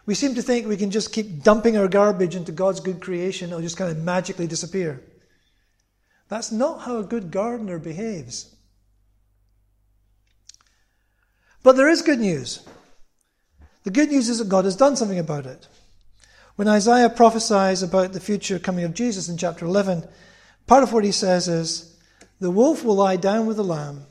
We 0.07 0.15
seem 0.15 0.35
to 0.37 0.43
think 0.43 0.67
we 0.67 0.77
can 0.77 0.91
just 0.91 1.13
keep 1.13 1.43
dumping 1.43 1.77
our 1.77 1.89
garbage 1.89 2.37
into 2.37 2.53
God's 2.53 2.81
good 2.81 3.01
creation, 3.01 3.51
it'll 3.51 3.61
just 3.61 3.77
kind 3.77 3.91
of 3.91 3.99
magically 3.99 4.47
disappear. 4.47 5.03
That's 6.29 6.51
not 6.51 6.83
how 6.83 6.99
a 6.99 7.05
good 7.05 7.31
gardener 7.31 7.79
behaves. 7.79 8.55
But 11.63 11.77
there 11.77 11.89
is 11.89 12.03
good 12.03 12.21
news. 12.21 12.67
The 13.83 13.91
good 13.91 14.11
news 14.11 14.29
is 14.29 14.39
that 14.39 14.49
God 14.49 14.65
has 14.65 14.77
done 14.77 14.97
something 14.97 15.19
about 15.19 15.47
it. 15.47 15.67
When 16.57 16.69
Isaiah 16.69 17.11
prophesies 17.11 17.83
about 17.83 18.13
the 18.13 18.21
future 18.21 18.59
coming 18.59 18.85
of 18.85 18.95
Jesus 18.95 19.29
in 19.29 19.37
chapter 19.37 19.67
11, 19.67 20.09
part 20.67 20.83
of 20.83 20.93
what 20.93 21.05
he 21.05 21.13
says 21.13 21.49
is, 21.49 21.97
The 22.41 22.51
wolf 22.51 22.83
will 22.83 22.97
lie 22.97 23.17
down 23.17 23.47
with 23.47 23.57
the 23.57 23.65
lamb, 23.65 24.07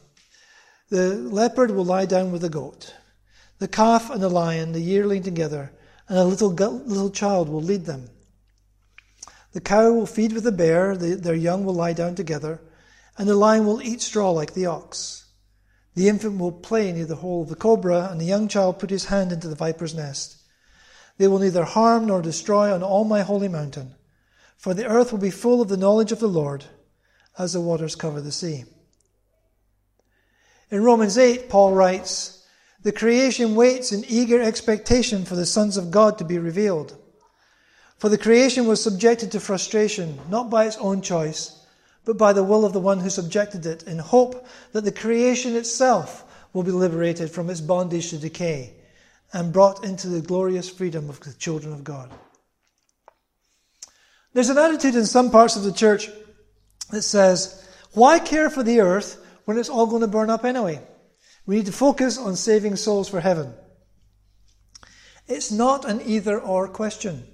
the 0.89 1.15
leopard 1.15 1.71
will 1.71 1.85
lie 1.85 2.05
down 2.05 2.31
with 2.31 2.41
the 2.41 2.49
goat, 2.49 2.93
the 3.59 3.67
calf 3.67 4.09
and 4.09 4.21
the 4.21 4.29
lion, 4.29 4.71
the 4.71 4.79
yearling 4.79 5.23
together, 5.23 5.71
and 6.07 6.17
a 6.17 6.23
little, 6.23 6.49
little 6.49 7.09
child 7.09 7.49
will 7.49 7.61
lead 7.61 7.85
them. 7.85 8.09
The 9.53 9.61
cow 9.61 9.91
will 9.93 10.05
feed 10.05 10.33
with 10.33 10.43
the 10.43 10.51
bear, 10.51 10.95
the, 10.95 11.15
their 11.15 11.33
young 11.33 11.65
will 11.65 11.73
lie 11.73 11.93
down 11.93 12.13
together, 12.13 12.61
and 13.17 13.27
the 13.27 13.35
lion 13.35 13.65
will 13.65 13.81
eat 13.81 14.01
straw 14.01 14.29
like 14.31 14.53
the 14.53 14.65
ox. 14.65 15.25
The 15.95 16.09
infant 16.09 16.37
will 16.37 16.51
play 16.51 16.91
near 16.91 17.05
the 17.05 17.15
hole 17.15 17.41
of 17.41 17.49
the 17.49 17.55
cobra, 17.55 18.09
and 18.11 18.19
the 18.19 18.25
young 18.25 18.47
child 18.47 18.79
put 18.79 18.89
his 18.89 19.05
hand 19.05 19.31
into 19.31 19.47
the 19.47 19.55
viper's 19.55 19.95
nest. 19.95 20.37
They 21.17 21.27
will 21.27 21.39
neither 21.39 21.63
harm 21.63 22.05
nor 22.05 22.21
destroy 22.21 22.73
on 22.73 22.83
all 22.83 23.05
my 23.05 23.21
holy 23.21 23.47
mountain, 23.47 23.95
for 24.57 24.73
the 24.73 24.85
earth 24.85 25.11
will 25.11 25.19
be 25.19 25.31
full 25.31 25.61
of 25.61 25.69
the 25.69 25.77
knowledge 25.77 26.11
of 26.11 26.19
the 26.19 26.27
Lord 26.27 26.65
as 27.39 27.53
the 27.53 27.61
waters 27.61 27.95
cover 27.95 28.19
the 28.21 28.31
sea. 28.31 28.65
In 30.71 30.83
Romans 30.83 31.17
8, 31.17 31.49
Paul 31.49 31.73
writes 31.73 32.43
The 32.81 32.91
creation 32.91 33.55
waits 33.55 33.91
in 33.91 34.03
eager 34.07 34.41
expectation 34.41 35.25
for 35.25 35.35
the 35.35 35.45
sons 35.45 35.77
of 35.77 35.91
God 35.91 36.17
to 36.17 36.25
be 36.25 36.39
revealed. 36.39 36.97
For 37.97 38.09
the 38.09 38.17
creation 38.17 38.67
was 38.67 38.83
subjected 38.83 39.31
to 39.31 39.39
frustration, 39.39 40.19
not 40.29 40.49
by 40.49 40.65
its 40.65 40.77
own 40.77 41.01
choice, 41.01 41.65
but 42.03 42.17
by 42.17 42.33
the 42.33 42.43
will 42.43 42.65
of 42.65 42.73
the 42.73 42.79
one 42.79 42.99
who 42.99 43.09
subjected 43.09 43.65
it, 43.65 43.83
in 43.83 43.99
hope 43.99 44.45
that 44.73 44.83
the 44.83 44.91
creation 44.91 45.55
itself 45.55 46.23
will 46.53 46.63
be 46.63 46.71
liberated 46.71 47.31
from 47.31 47.49
its 47.49 47.61
bondage 47.61 48.09
to 48.09 48.17
decay 48.17 48.73
and 49.33 49.53
brought 49.53 49.83
into 49.83 50.07
the 50.07 50.21
glorious 50.21 50.69
freedom 50.69 51.09
of 51.09 51.19
the 51.21 51.33
children 51.33 51.73
of 51.73 51.83
God. 51.83 52.11
There's 54.33 54.49
an 54.49 54.57
attitude 54.57 54.95
in 54.95 55.05
some 55.05 55.31
parts 55.31 55.55
of 55.55 55.63
the 55.63 55.71
church 55.71 56.09
that 56.91 57.01
says, 57.01 57.67
why 57.93 58.19
care 58.19 58.49
for 58.49 58.63
the 58.63 58.81
earth 58.81 59.24
when 59.45 59.57
it's 59.57 59.69
all 59.69 59.87
going 59.87 60.01
to 60.01 60.07
burn 60.07 60.29
up 60.29 60.45
anyway? 60.45 60.81
We 61.45 61.57
need 61.57 61.67
to 61.67 61.71
focus 61.71 62.17
on 62.17 62.35
saving 62.35 62.75
souls 62.75 63.07
for 63.07 63.19
heaven. 63.19 63.53
It's 65.27 65.51
not 65.51 65.85
an 65.85 66.01
either 66.05 66.39
or 66.39 66.67
question. 66.67 67.25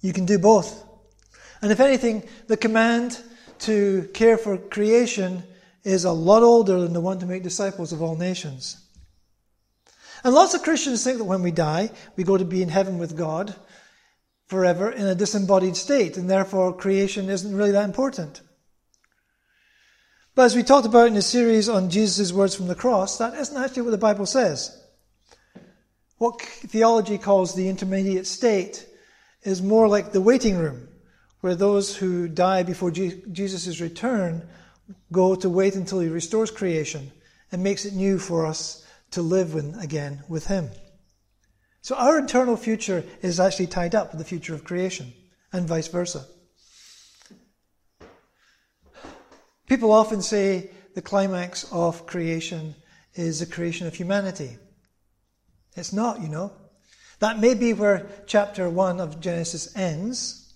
You 0.00 0.12
can 0.12 0.26
do 0.26 0.38
both. 0.38 0.84
And 1.60 1.70
if 1.70 1.80
anything, 1.80 2.24
the 2.48 2.56
command 2.56 3.18
to 3.60 4.08
care 4.14 4.36
for 4.36 4.58
creation 4.58 5.44
is 5.84 6.04
a 6.04 6.12
lot 6.12 6.42
older 6.42 6.80
than 6.80 6.92
the 6.92 7.00
one 7.00 7.18
to 7.20 7.26
make 7.26 7.42
disciples 7.42 7.92
of 7.92 8.02
all 8.02 8.16
nations. 8.16 8.78
And 10.24 10.34
lots 10.34 10.54
of 10.54 10.62
Christians 10.62 11.02
think 11.02 11.18
that 11.18 11.24
when 11.24 11.42
we 11.42 11.50
die, 11.50 11.90
we 12.16 12.24
go 12.24 12.36
to 12.36 12.44
be 12.44 12.62
in 12.62 12.68
heaven 12.68 12.98
with 12.98 13.16
God 13.16 13.54
forever 14.46 14.90
in 14.90 15.06
a 15.06 15.14
disembodied 15.14 15.76
state, 15.76 16.16
and 16.16 16.28
therefore 16.28 16.76
creation 16.76 17.28
isn't 17.28 17.56
really 17.56 17.72
that 17.72 17.84
important. 17.84 18.40
But 20.34 20.44
as 20.44 20.56
we 20.56 20.62
talked 20.62 20.86
about 20.86 21.08
in 21.08 21.14
the 21.14 21.22
series 21.22 21.68
on 21.68 21.90
Jesus' 21.90 22.32
words 22.32 22.54
from 22.54 22.66
the 22.66 22.74
cross, 22.74 23.18
that 23.18 23.34
isn't 23.34 23.62
actually 23.62 23.82
what 23.82 23.90
the 23.90 23.98
Bible 23.98 24.24
says. 24.24 24.82
What 26.16 26.40
theology 26.40 27.18
calls 27.18 27.54
the 27.54 27.68
intermediate 27.68 28.26
state 28.26 28.86
is 29.42 29.60
more 29.60 29.88
like 29.88 30.12
the 30.12 30.22
waiting 30.22 30.56
room, 30.56 30.88
where 31.40 31.54
those 31.54 31.96
who 31.96 32.28
die 32.28 32.62
before 32.62 32.90
Jesus' 32.90 33.80
return 33.80 34.48
go 35.10 35.34
to 35.34 35.50
wait 35.50 35.74
until 35.74 36.00
he 36.00 36.08
restores 36.08 36.50
creation 36.50 37.12
and 37.50 37.62
makes 37.62 37.84
it 37.84 37.92
new 37.92 38.18
for 38.18 38.46
us 38.46 38.86
to 39.10 39.20
live 39.20 39.54
in 39.54 39.74
again 39.74 40.22
with 40.28 40.46
him. 40.46 40.70
So 41.82 41.94
our 41.96 42.18
eternal 42.18 42.56
future 42.56 43.04
is 43.20 43.38
actually 43.38 43.66
tied 43.66 43.94
up 43.94 44.12
with 44.12 44.18
the 44.18 44.24
future 44.24 44.54
of 44.54 44.64
creation, 44.64 45.12
and 45.52 45.68
vice 45.68 45.88
versa. 45.88 46.24
People 49.72 49.92
often 49.92 50.20
say 50.20 50.68
the 50.94 51.00
climax 51.00 51.64
of 51.72 52.04
creation 52.04 52.74
is 53.14 53.40
the 53.40 53.46
creation 53.46 53.86
of 53.86 53.94
humanity. 53.94 54.58
It's 55.74 55.94
not, 55.94 56.20
you 56.20 56.28
know. 56.28 56.52
That 57.20 57.38
may 57.38 57.54
be 57.54 57.72
where 57.72 58.06
chapter 58.26 58.68
1 58.68 59.00
of 59.00 59.18
Genesis 59.18 59.74
ends, 59.74 60.52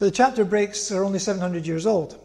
but 0.00 0.06
the 0.06 0.10
chapter 0.10 0.44
breaks 0.44 0.90
are 0.90 1.04
only 1.04 1.20
700 1.20 1.64
years 1.64 1.86
old. 1.86 2.18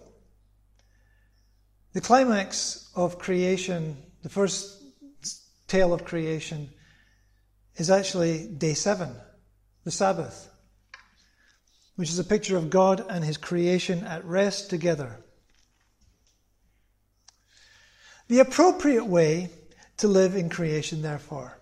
The 1.93 2.01
climax 2.01 2.89
of 2.95 3.19
creation, 3.19 3.97
the 4.23 4.29
first 4.29 4.81
tale 5.67 5.93
of 5.93 6.05
creation, 6.05 6.71
is 7.75 7.91
actually 7.91 8.47
day 8.47 8.73
7, 8.73 9.15
the 9.83 9.91
Sabbath, 9.91 10.49
which 11.97 12.09
is 12.09 12.17
a 12.17 12.23
picture 12.23 12.57
of 12.57 12.71
God 12.71 13.05
and 13.07 13.23
his 13.23 13.37
creation 13.37 14.03
at 14.05 14.25
rest 14.25 14.71
together. 14.71 15.23
The 18.27 18.39
appropriate 18.39 19.05
way 19.05 19.49
to 19.97 20.07
live 20.07 20.35
in 20.35 20.49
creation, 20.49 21.01
therefore, 21.01 21.59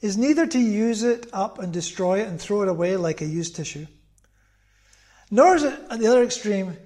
is 0.00 0.16
neither 0.16 0.46
to 0.46 0.58
use 0.58 1.02
it 1.02 1.26
up 1.32 1.58
and 1.58 1.72
destroy 1.72 2.20
it 2.20 2.28
and 2.28 2.40
throw 2.40 2.62
it 2.62 2.68
away 2.68 2.96
like 2.96 3.20
a 3.20 3.26
used 3.26 3.56
tissue, 3.56 3.86
nor 5.30 5.56
is 5.56 5.64
it, 5.64 5.78
at 5.90 5.98
the 5.98 6.06
other 6.06 6.22
extreme, 6.22 6.76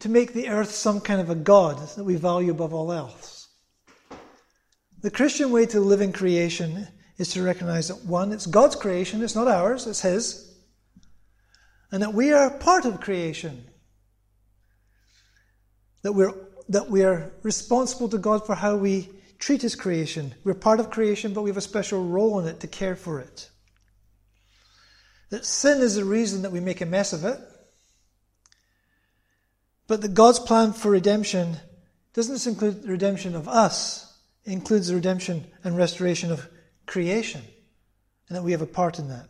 to 0.00 0.08
make 0.08 0.32
the 0.32 0.48
earth 0.48 0.70
some 0.70 1.00
kind 1.00 1.20
of 1.20 1.30
a 1.30 1.34
god 1.34 1.78
that 1.96 2.04
we 2.04 2.16
value 2.16 2.50
above 2.50 2.74
all 2.74 2.92
else. 2.92 3.48
The 5.02 5.10
Christian 5.10 5.50
way 5.50 5.66
to 5.66 5.80
live 5.80 6.00
in 6.00 6.12
creation 6.12 6.88
is 7.18 7.30
to 7.32 7.42
recognize 7.42 7.88
that 7.88 8.04
one, 8.04 8.32
it's 8.32 8.46
God's 8.46 8.76
creation, 8.76 9.22
it's 9.22 9.34
not 9.34 9.48
ours, 9.48 9.86
it's 9.86 10.02
His, 10.02 10.54
and 11.90 12.02
that 12.02 12.14
we 12.14 12.32
are 12.32 12.50
part 12.50 12.84
of 12.84 13.00
creation. 13.00 13.64
That 16.02 16.12
we're 16.12 16.34
that 16.68 16.90
we 16.90 17.04
are 17.04 17.32
responsible 17.42 18.08
to 18.08 18.18
God 18.18 18.46
for 18.46 18.54
how 18.54 18.76
we 18.76 19.08
treat 19.38 19.62
His 19.62 19.76
creation. 19.76 20.34
We're 20.44 20.54
part 20.54 20.80
of 20.80 20.90
creation, 20.90 21.32
but 21.32 21.42
we 21.42 21.50
have 21.50 21.56
a 21.56 21.62
special 21.62 22.04
role 22.04 22.40
in 22.40 22.46
it 22.46 22.60
to 22.60 22.66
care 22.66 22.96
for 22.96 23.20
it. 23.20 23.50
That 25.30 25.44
sin 25.44 25.80
is 25.80 25.96
the 25.96 26.04
reason 26.04 26.42
that 26.42 26.52
we 26.52 26.60
make 26.60 26.80
a 26.80 26.86
mess 26.86 27.12
of 27.12 27.24
it, 27.24 27.38
but 29.86 30.00
that 30.02 30.14
God's 30.14 30.38
plan 30.38 30.72
for 30.72 30.90
redemption 30.90 31.56
doesn't 32.14 32.50
include 32.50 32.82
the 32.82 32.88
redemption 32.88 33.34
of 33.34 33.48
us, 33.48 34.18
it 34.44 34.52
includes 34.52 34.88
the 34.88 34.94
redemption 34.94 35.44
and 35.64 35.76
restoration 35.76 36.32
of 36.32 36.48
creation, 36.86 37.42
and 38.28 38.36
that 38.36 38.42
we 38.42 38.52
have 38.52 38.62
a 38.62 38.66
part 38.66 38.98
in 38.98 39.08
that. 39.08 39.28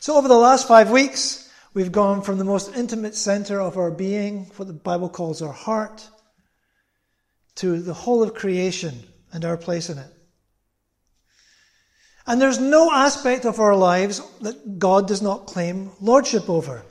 So, 0.00 0.16
over 0.16 0.28
the 0.28 0.34
last 0.34 0.68
five 0.68 0.90
weeks, 0.90 1.47
We've 1.74 1.92
gone 1.92 2.22
from 2.22 2.38
the 2.38 2.44
most 2.44 2.74
intimate 2.74 3.14
center 3.14 3.60
of 3.60 3.76
our 3.76 3.90
being, 3.90 4.50
what 4.56 4.68
the 4.68 4.74
Bible 4.74 5.08
calls 5.08 5.42
our 5.42 5.52
heart, 5.52 6.08
to 7.56 7.80
the 7.80 7.94
whole 7.94 8.22
of 8.22 8.34
creation 8.34 9.02
and 9.32 9.44
our 9.44 9.56
place 9.56 9.90
in 9.90 9.98
it. 9.98 10.12
And 12.26 12.40
there's 12.40 12.58
no 12.58 12.92
aspect 12.92 13.44
of 13.44 13.58
our 13.58 13.74
lives 13.74 14.20
that 14.40 14.78
God 14.78 15.08
does 15.08 15.22
not 15.22 15.46
claim 15.46 15.90
lordship 16.00 16.48
over. 16.48 16.82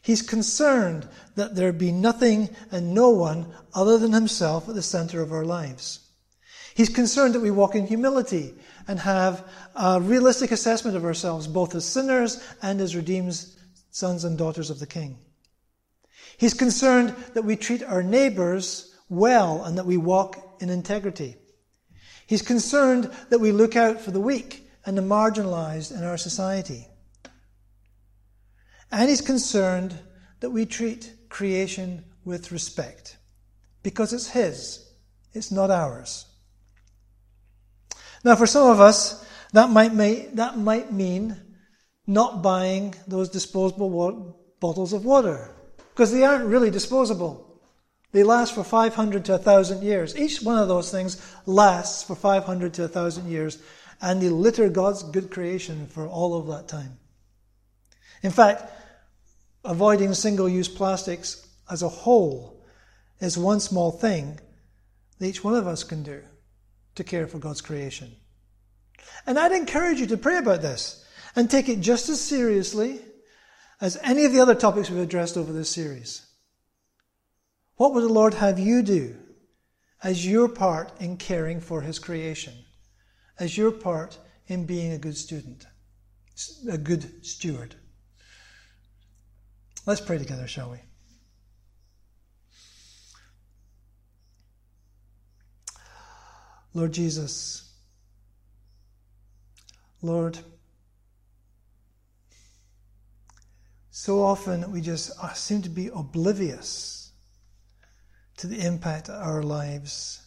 He's 0.00 0.22
concerned 0.22 1.08
that 1.34 1.54
there 1.54 1.72
be 1.72 1.92
nothing 1.92 2.50
and 2.70 2.94
no 2.94 3.10
one 3.10 3.54
other 3.72 3.98
than 3.98 4.12
Himself 4.12 4.68
at 4.68 4.74
the 4.74 4.82
center 4.82 5.22
of 5.22 5.32
our 5.32 5.44
lives. 5.44 6.00
He's 6.74 6.88
concerned 6.88 7.34
that 7.34 7.40
we 7.40 7.50
walk 7.50 7.74
in 7.74 7.86
humility 7.86 8.54
and 8.88 8.98
have 8.98 9.46
a 9.74 10.00
realistic 10.00 10.50
assessment 10.50 10.96
of 10.96 11.04
ourselves, 11.04 11.46
both 11.46 11.74
as 11.74 11.84
sinners 11.84 12.42
and 12.60 12.80
as 12.80 12.96
redeemed 12.96 13.46
sons 13.94 14.24
and 14.24 14.36
daughters 14.36 14.70
of 14.70 14.80
the 14.80 14.88
King. 14.88 15.16
He's 16.36 16.52
concerned 16.52 17.14
that 17.34 17.44
we 17.44 17.54
treat 17.54 17.80
our 17.80 18.02
neighbors 18.02 18.92
well 19.08 19.62
and 19.62 19.78
that 19.78 19.86
we 19.86 19.96
walk 19.96 20.56
in 20.60 20.68
integrity. 20.68 21.36
He's 22.26 22.42
concerned 22.42 23.08
that 23.30 23.38
we 23.38 23.52
look 23.52 23.76
out 23.76 24.00
for 24.00 24.10
the 24.10 24.20
weak 24.20 24.68
and 24.84 24.98
the 24.98 25.02
marginalized 25.02 25.96
in 25.96 26.02
our 26.02 26.16
society. 26.16 26.88
And 28.90 29.08
he's 29.08 29.20
concerned 29.20 29.96
that 30.40 30.50
we 30.50 30.66
treat 30.66 31.14
creation 31.28 32.04
with 32.24 32.50
respect 32.50 33.16
because 33.84 34.12
it's 34.12 34.30
his, 34.30 34.90
it's 35.34 35.52
not 35.52 35.70
ours. 35.70 36.26
Now, 38.24 38.34
for 38.34 38.46
some 38.48 38.68
of 38.68 38.80
us, 38.80 39.24
that 39.52 39.70
might, 39.70 39.94
may, 39.94 40.26
that 40.32 40.58
might 40.58 40.92
mean 40.92 41.40
not 42.06 42.42
buying 42.42 42.94
those 43.06 43.28
disposable 43.28 44.38
bottles 44.60 44.92
of 44.92 45.04
water 45.04 45.54
because 45.90 46.12
they 46.12 46.24
aren't 46.24 46.46
really 46.46 46.70
disposable. 46.70 47.60
They 48.12 48.22
last 48.22 48.54
for 48.54 48.62
500 48.62 49.24
to 49.24 49.32
1,000 49.32 49.82
years. 49.82 50.16
Each 50.16 50.40
one 50.42 50.58
of 50.58 50.68
those 50.68 50.90
things 50.90 51.20
lasts 51.46 52.02
for 52.02 52.14
500 52.14 52.74
to 52.74 52.82
1,000 52.82 53.28
years, 53.28 53.58
and 54.00 54.20
they 54.20 54.28
litter 54.28 54.68
God's 54.68 55.02
good 55.02 55.30
creation 55.30 55.86
for 55.88 56.06
all 56.06 56.34
of 56.36 56.46
that 56.46 56.68
time. 56.68 56.98
In 58.22 58.30
fact, 58.30 58.70
avoiding 59.64 60.14
single 60.14 60.48
use 60.48 60.68
plastics 60.68 61.46
as 61.70 61.82
a 61.82 61.88
whole 61.88 62.64
is 63.20 63.36
one 63.36 63.60
small 63.60 63.90
thing 63.90 64.38
that 65.18 65.26
each 65.26 65.42
one 65.42 65.54
of 65.54 65.66
us 65.66 65.84
can 65.84 66.02
do 66.02 66.22
to 66.94 67.04
care 67.04 67.26
for 67.26 67.38
God's 67.38 67.60
creation. 67.60 68.14
And 69.26 69.38
I'd 69.38 69.52
encourage 69.52 70.00
you 70.00 70.06
to 70.06 70.16
pray 70.16 70.38
about 70.38 70.62
this 70.62 71.03
and 71.36 71.50
take 71.50 71.68
it 71.68 71.80
just 71.80 72.08
as 72.08 72.20
seriously 72.20 73.00
as 73.80 73.98
any 74.02 74.24
of 74.24 74.32
the 74.32 74.40
other 74.40 74.54
topics 74.54 74.88
we've 74.88 75.00
addressed 75.00 75.36
over 75.36 75.52
this 75.52 75.70
series. 75.70 76.26
What 77.76 77.92
would 77.92 78.04
the 78.04 78.08
Lord 78.08 78.34
have 78.34 78.58
you 78.58 78.82
do 78.82 79.16
as 80.02 80.26
your 80.26 80.48
part 80.48 80.92
in 81.00 81.16
caring 81.16 81.60
for 81.60 81.80
His 81.80 81.98
creation, 81.98 82.54
as 83.38 83.56
your 83.56 83.72
part 83.72 84.18
in 84.46 84.64
being 84.64 84.92
a 84.92 84.98
good 84.98 85.16
student, 85.16 85.66
a 86.70 86.78
good 86.78 87.26
steward? 87.26 87.74
Let's 89.86 90.00
pray 90.00 90.18
together, 90.18 90.46
shall 90.46 90.70
we? 90.70 90.78
Lord 96.72 96.92
Jesus, 96.92 97.72
Lord, 100.02 100.38
So 103.96 104.24
often 104.24 104.72
we 104.72 104.80
just 104.80 105.12
seem 105.36 105.62
to 105.62 105.68
be 105.68 105.86
oblivious 105.86 107.12
to 108.38 108.48
the 108.48 108.66
impact 108.66 109.08
our 109.08 109.40
lives 109.40 110.20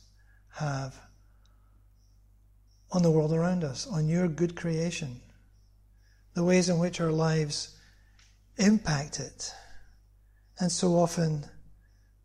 have 0.54 0.98
on 2.94 3.04
the 3.04 3.12
world 3.12 3.34
around 3.34 3.66
us, 3.66 3.86
on 3.86 4.08
your 4.08 4.30
good 4.30 4.56
creation, 4.56 5.20
the 6.34 6.46
ways 6.46 6.70
in 6.70 6.80
which 6.80 7.02
our 7.02 7.12
lives 7.12 7.76
impact 8.56 9.20
it, 9.20 9.54
and 10.60 10.72
so 10.72 10.94
often 10.94 11.44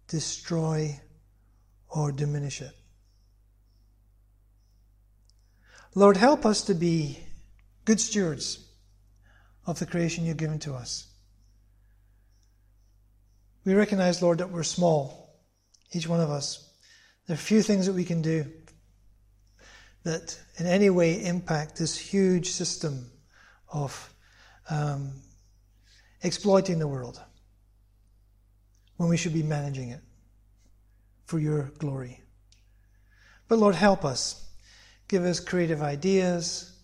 destroy 0.06 1.00
or 1.88 2.12
diminish 2.12 2.62
it. 2.62 2.76
Lord, 5.96 6.18
help 6.18 6.46
us 6.46 6.62
to 6.62 6.74
be 6.74 7.18
good 7.84 7.98
stewards 7.98 8.64
of 9.66 9.80
the 9.80 9.86
creation 9.86 10.24
you've 10.24 10.36
given 10.36 10.60
to 10.60 10.74
us. 10.74 11.08
We 13.64 13.74
recognize, 13.74 14.22
Lord, 14.22 14.38
that 14.38 14.50
we're 14.50 14.64
small, 14.64 15.36
each 15.92 16.08
one 16.08 16.20
of 16.20 16.30
us. 16.30 16.68
There 17.26 17.34
are 17.34 17.38
few 17.38 17.62
things 17.62 17.86
that 17.86 17.92
we 17.92 18.04
can 18.04 18.20
do 18.22 18.46
that 20.02 20.38
in 20.58 20.66
any 20.66 20.90
way 20.90 21.24
impact 21.24 21.78
this 21.78 21.96
huge 21.96 22.50
system 22.50 23.06
of 23.72 24.12
um, 24.68 25.12
exploiting 26.22 26.78
the 26.78 26.88
world 26.88 27.20
when 28.96 29.08
we 29.08 29.16
should 29.16 29.32
be 29.32 29.42
managing 29.42 29.90
it 29.90 30.00
for 31.26 31.38
your 31.38 31.70
glory. 31.78 32.20
But 33.48 33.58
Lord, 33.58 33.74
help 33.74 34.04
us. 34.04 34.48
Give 35.08 35.24
us 35.24 35.40
creative 35.40 35.82
ideas. 35.82 36.76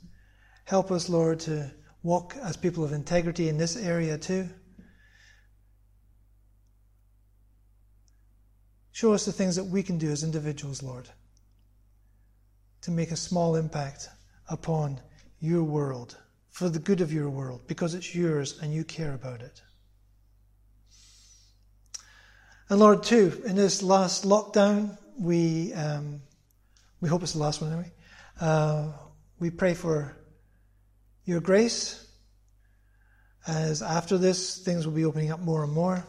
Help 0.64 0.90
us, 0.92 1.08
Lord, 1.08 1.40
to 1.40 1.70
walk 2.02 2.36
as 2.42 2.56
people 2.56 2.84
of 2.84 2.92
integrity 2.92 3.48
in 3.48 3.58
this 3.58 3.76
area 3.76 4.16
too. 4.18 4.48
Show 8.98 9.12
us 9.12 9.24
the 9.24 9.32
things 9.32 9.54
that 9.54 9.62
we 9.62 9.84
can 9.84 9.96
do 9.96 10.10
as 10.10 10.24
individuals, 10.24 10.82
Lord, 10.82 11.08
to 12.80 12.90
make 12.90 13.12
a 13.12 13.16
small 13.16 13.54
impact 13.54 14.08
upon 14.48 14.98
your 15.38 15.62
world, 15.62 16.16
for 16.50 16.68
the 16.68 16.80
good 16.80 17.00
of 17.00 17.12
your 17.12 17.30
world, 17.30 17.60
because 17.68 17.94
it's 17.94 18.12
yours 18.12 18.58
and 18.60 18.74
you 18.74 18.82
care 18.82 19.14
about 19.14 19.40
it. 19.40 19.62
And 22.68 22.80
Lord, 22.80 23.04
too, 23.04 23.40
in 23.46 23.54
this 23.54 23.84
last 23.84 24.24
lockdown, 24.24 24.98
we 25.16 25.72
um, 25.74 26.20
we 27.00 27.08
hope 27.08 27.22
it's 27.22 27.34
the 27.34 27.38
last 27.38 27.62
one 27.62 27.70
anyway. 27.70 27.92
Uh, 28.40 28.88
we 29.38 29.50
pray 29.50 29.74
for 29.74 30.16
your 31.24 31.40
grace, 31.40 32.04
as 33.46 33.80
after 33.80 34.18
this 34.18 34.58
things 34.58 34.88
will 34.88 34.94
be 34.94 35.04
opening 35.04 35.30
up 35.30 35.38
more 35.38 35.62
and 35.62 35.72
more. 35.72 36.04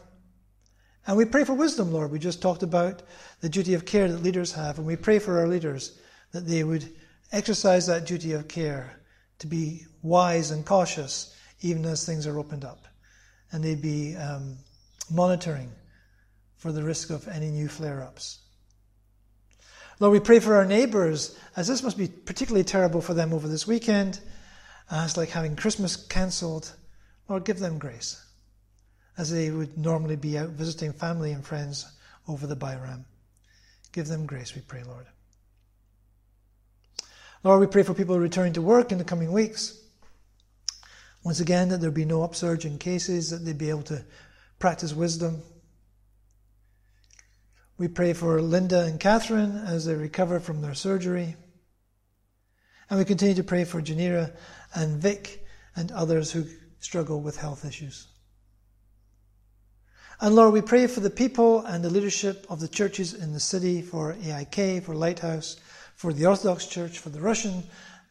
And 1.10 1.18
we 1.18 1.26
pray 1.26 1.44
for 1.44 1.56
wisdom, 1.56 1.92
Lord. 1.92 2.12
We 2.12 2.20
just 2.20 2.40
talked 2.40 2.62
about 2.62 3.02
the 3.42 3.50
duty 3.50 3.74
of 3.74 3.84
care 3.84 4.08
that 4.08 4.22
leaders 4.22 4.52
have, 4.52 4.78
and 4.78 4.86
we 4.86 4.96
pray 4.96 5.18
for 5.18 5.40
our 5.40 5.48
leaders 5.48 5.98
that 6.34 6.46
they 6.46 6.64
would 6.64 6.88
exercise 7.32 7.88
that 7.88 8.06
duty 8.06 8.34
of 8.34 8.48
care 8.48 8.94
to 9.40 9.48
be 9.48 9.88
wise 10.04 10.52
and 10.52 10.64
cautious 10.64 11.36
even 11.62 11.84
as 11.86 12.06
things 12.06 12.28
are 12.28 12.38
opened 12.38 12.64
up. 12.64 12.86
And 13.52 13.64
they'd 13.64 13.82
be 13.82 14.16
um, 14.18 14.60
monitoring 15.12 15.72
for 16.58 16.72
the 16.72 16.84
risk 16.84 17.10
of 17.10 17.28
any 17.28 17.50
new 17.50 17.70
flare 17.70 18.04
ups. 18.04 18.42
Lord, 20.00 20.14
we 20.14 20.20
pray 20.20 20.40
for 20.40 20.58
our 20.58 20.66
neighbours, 20.66 21.36
as 21.56 21.68
this 21.68 21.82
must 21.82 21.98
be 21.98 22.08
particularly 22.08 22.64
terrible 22.64 23.02
for 23.02 23.16
them 23.16 23.34
over 23.34 23.48
this 23.48 23.66
weekend. 23.66 24.20
Uh, 24.92 25.02
it's 25.06 25.18
like 25.18 25.30
having 25.30 25.56
Christmas 25.56 25.96
cancelled. 25.96 26.72
Lord, 27.28 27.46
give 27.46 27.58
them 27.58 27.80
grace 27.80 28.24
as 29.20 29.30
they 29.30 29.52
would 29.52 29.78
normally 29.78 30.16
be 30.16 30.38
out 30.38 30.48
visiting 30.48 30.94
family 30.94 31.34
and 31.34 31.46
friends 31.46 31.86
over 32.26 32.48
the 32.48 32.56
Bairam. 32.56 33.04
Give 33.92 34.08
them 34.08 34.26
grace, 34.26 34.56
we 34.56 34.62
pray, 34.62 34.82
Lord. 34.84 35.06
Lord, 37.44 37.60
we 37.60 37.68
pray 37.68 37.84
for 37.84 37.94
people 37.94 38.18
returning 38.18 38.54
to 38.54 38.62
work 38.62 38.94
in 38.94 38.98
the 38.98 39.04
coming 39.04 39.34
weeks. 39.34 39.78
Once 41.22 41.42
again, 41.42 41.68
that 41.68 41.82
there 41.82 41.92
be 41.92 42.06
no 42.06 42.24
upsurge 42.24 42.64
in 42.64 42.78
cases, 42.78 43.30
that 43.32 43.44
they 43.44 43.52
be 43.52 43.70
able 43.70 43.84
to 43.84 44.06
practice 44.58 44.94
wisdom. 44.94 45.42
We 47.78 47.90
pray 47.90 48.14
for 48.14 48.42
Linda 48.42 48.86
and 48.86 49.02
Catherine 49.02 49.58
as 49.58 49.86
they 49.86 49.96
recover 49.96 50.40
from 50.40 50.62
their 50.62 50.74
surgery. 50.74 51.36
And 52.90 52.98
we 52.98 53.04
continue 53.04 53.36
to 53.36 53.44
pray 53.44 53.66
for 53.66 53.82
Janira 53.82 54.32
and 54.74 55.02
Vic 55.02 55.46
and 55.76 55.92
others 55.92 56.32
who 56.32 56.46
struggle 56.80 57.20
with 57.20 57.36
health 57.36 57.66
issues. 57.66 58.09
And 60.22 60.36
Lord, 60.36 60.52
we 60.54 60.62
pray 60.62 60.88
for 60.88 61.00
the 61.00 61.10
people 61.10 61.66
and 61.66 61.82
the 61.82 61.90
leadership 61.90 62.46
of 62.50 62.60
the 62.60 62.68
churches 62.68 63.14
in 63.14 63.32
the 63.32 63.40
city, 63.40 63.82
for 63.82 64.18
AIK, 64.22 64.84
for 64.84 64.94
Lighthouse, 64.94 65.56
for 65.96 66.12
the 66.12 66.26
Orthodox 66.26 66.66
Church, 66.66 67.00
for 67.00 67.08
the 67.08 67.22
Russian 67.22 67.64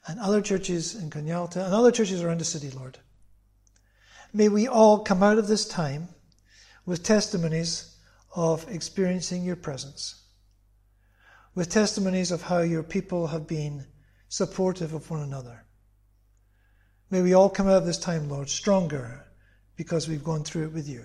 and 0.07 0.19
other 0.19 0.41
churches 0.41 0.95
in 0.95 1.11
Konyaaltı 1.11 1.63
and 1.63 1.75
other 1.75 1.93
churches 1.93 2.23
around 2.23 2.39
the 2.39 2.47
city, 2.47 2.71
Lord. 2.71 2.99
May 4.33 4.49
we 4.49 4.67
all 4.67 5.01
come 5.01 5.23
out 5.23 5.37
of 5.37 5.49
this 5.49 5.69
time 5.69 6.09
with 6.87 7.03
testimonies 7.03 7.95
of 8.35 8.67
experiencing 8.71 9.45
your 9.45 9.57
presence, 9.57 10.23
with 11.55 11.69
testimonies 11.69 12.31
of 12.31 12.41
how 12.41 12.61
your 12.61 12.83
people 12.83 13.27
have 13.27 13.47
been 13.47 13.87
supportive 14.29 14.95
of 14.95 15.11
one 15.11 15.21
another. 15.21 15.67
May 17.11 17.21
we 17.21 17.35
all 17.35 17.51
come 17.51 17.67
out 17.67 17.77
of 17.77 17.87
this 17.87 17.99
time, 17.99 18.31
Lord, 18.31 18.49
stronger 18.49 19.27
because 19.77 20.09
we've 20.09 20.25
gone 20.25 20.45
through 20.45 20.65
it 20.65 20.73
with 20.73 20.89
you. 20.89 21.05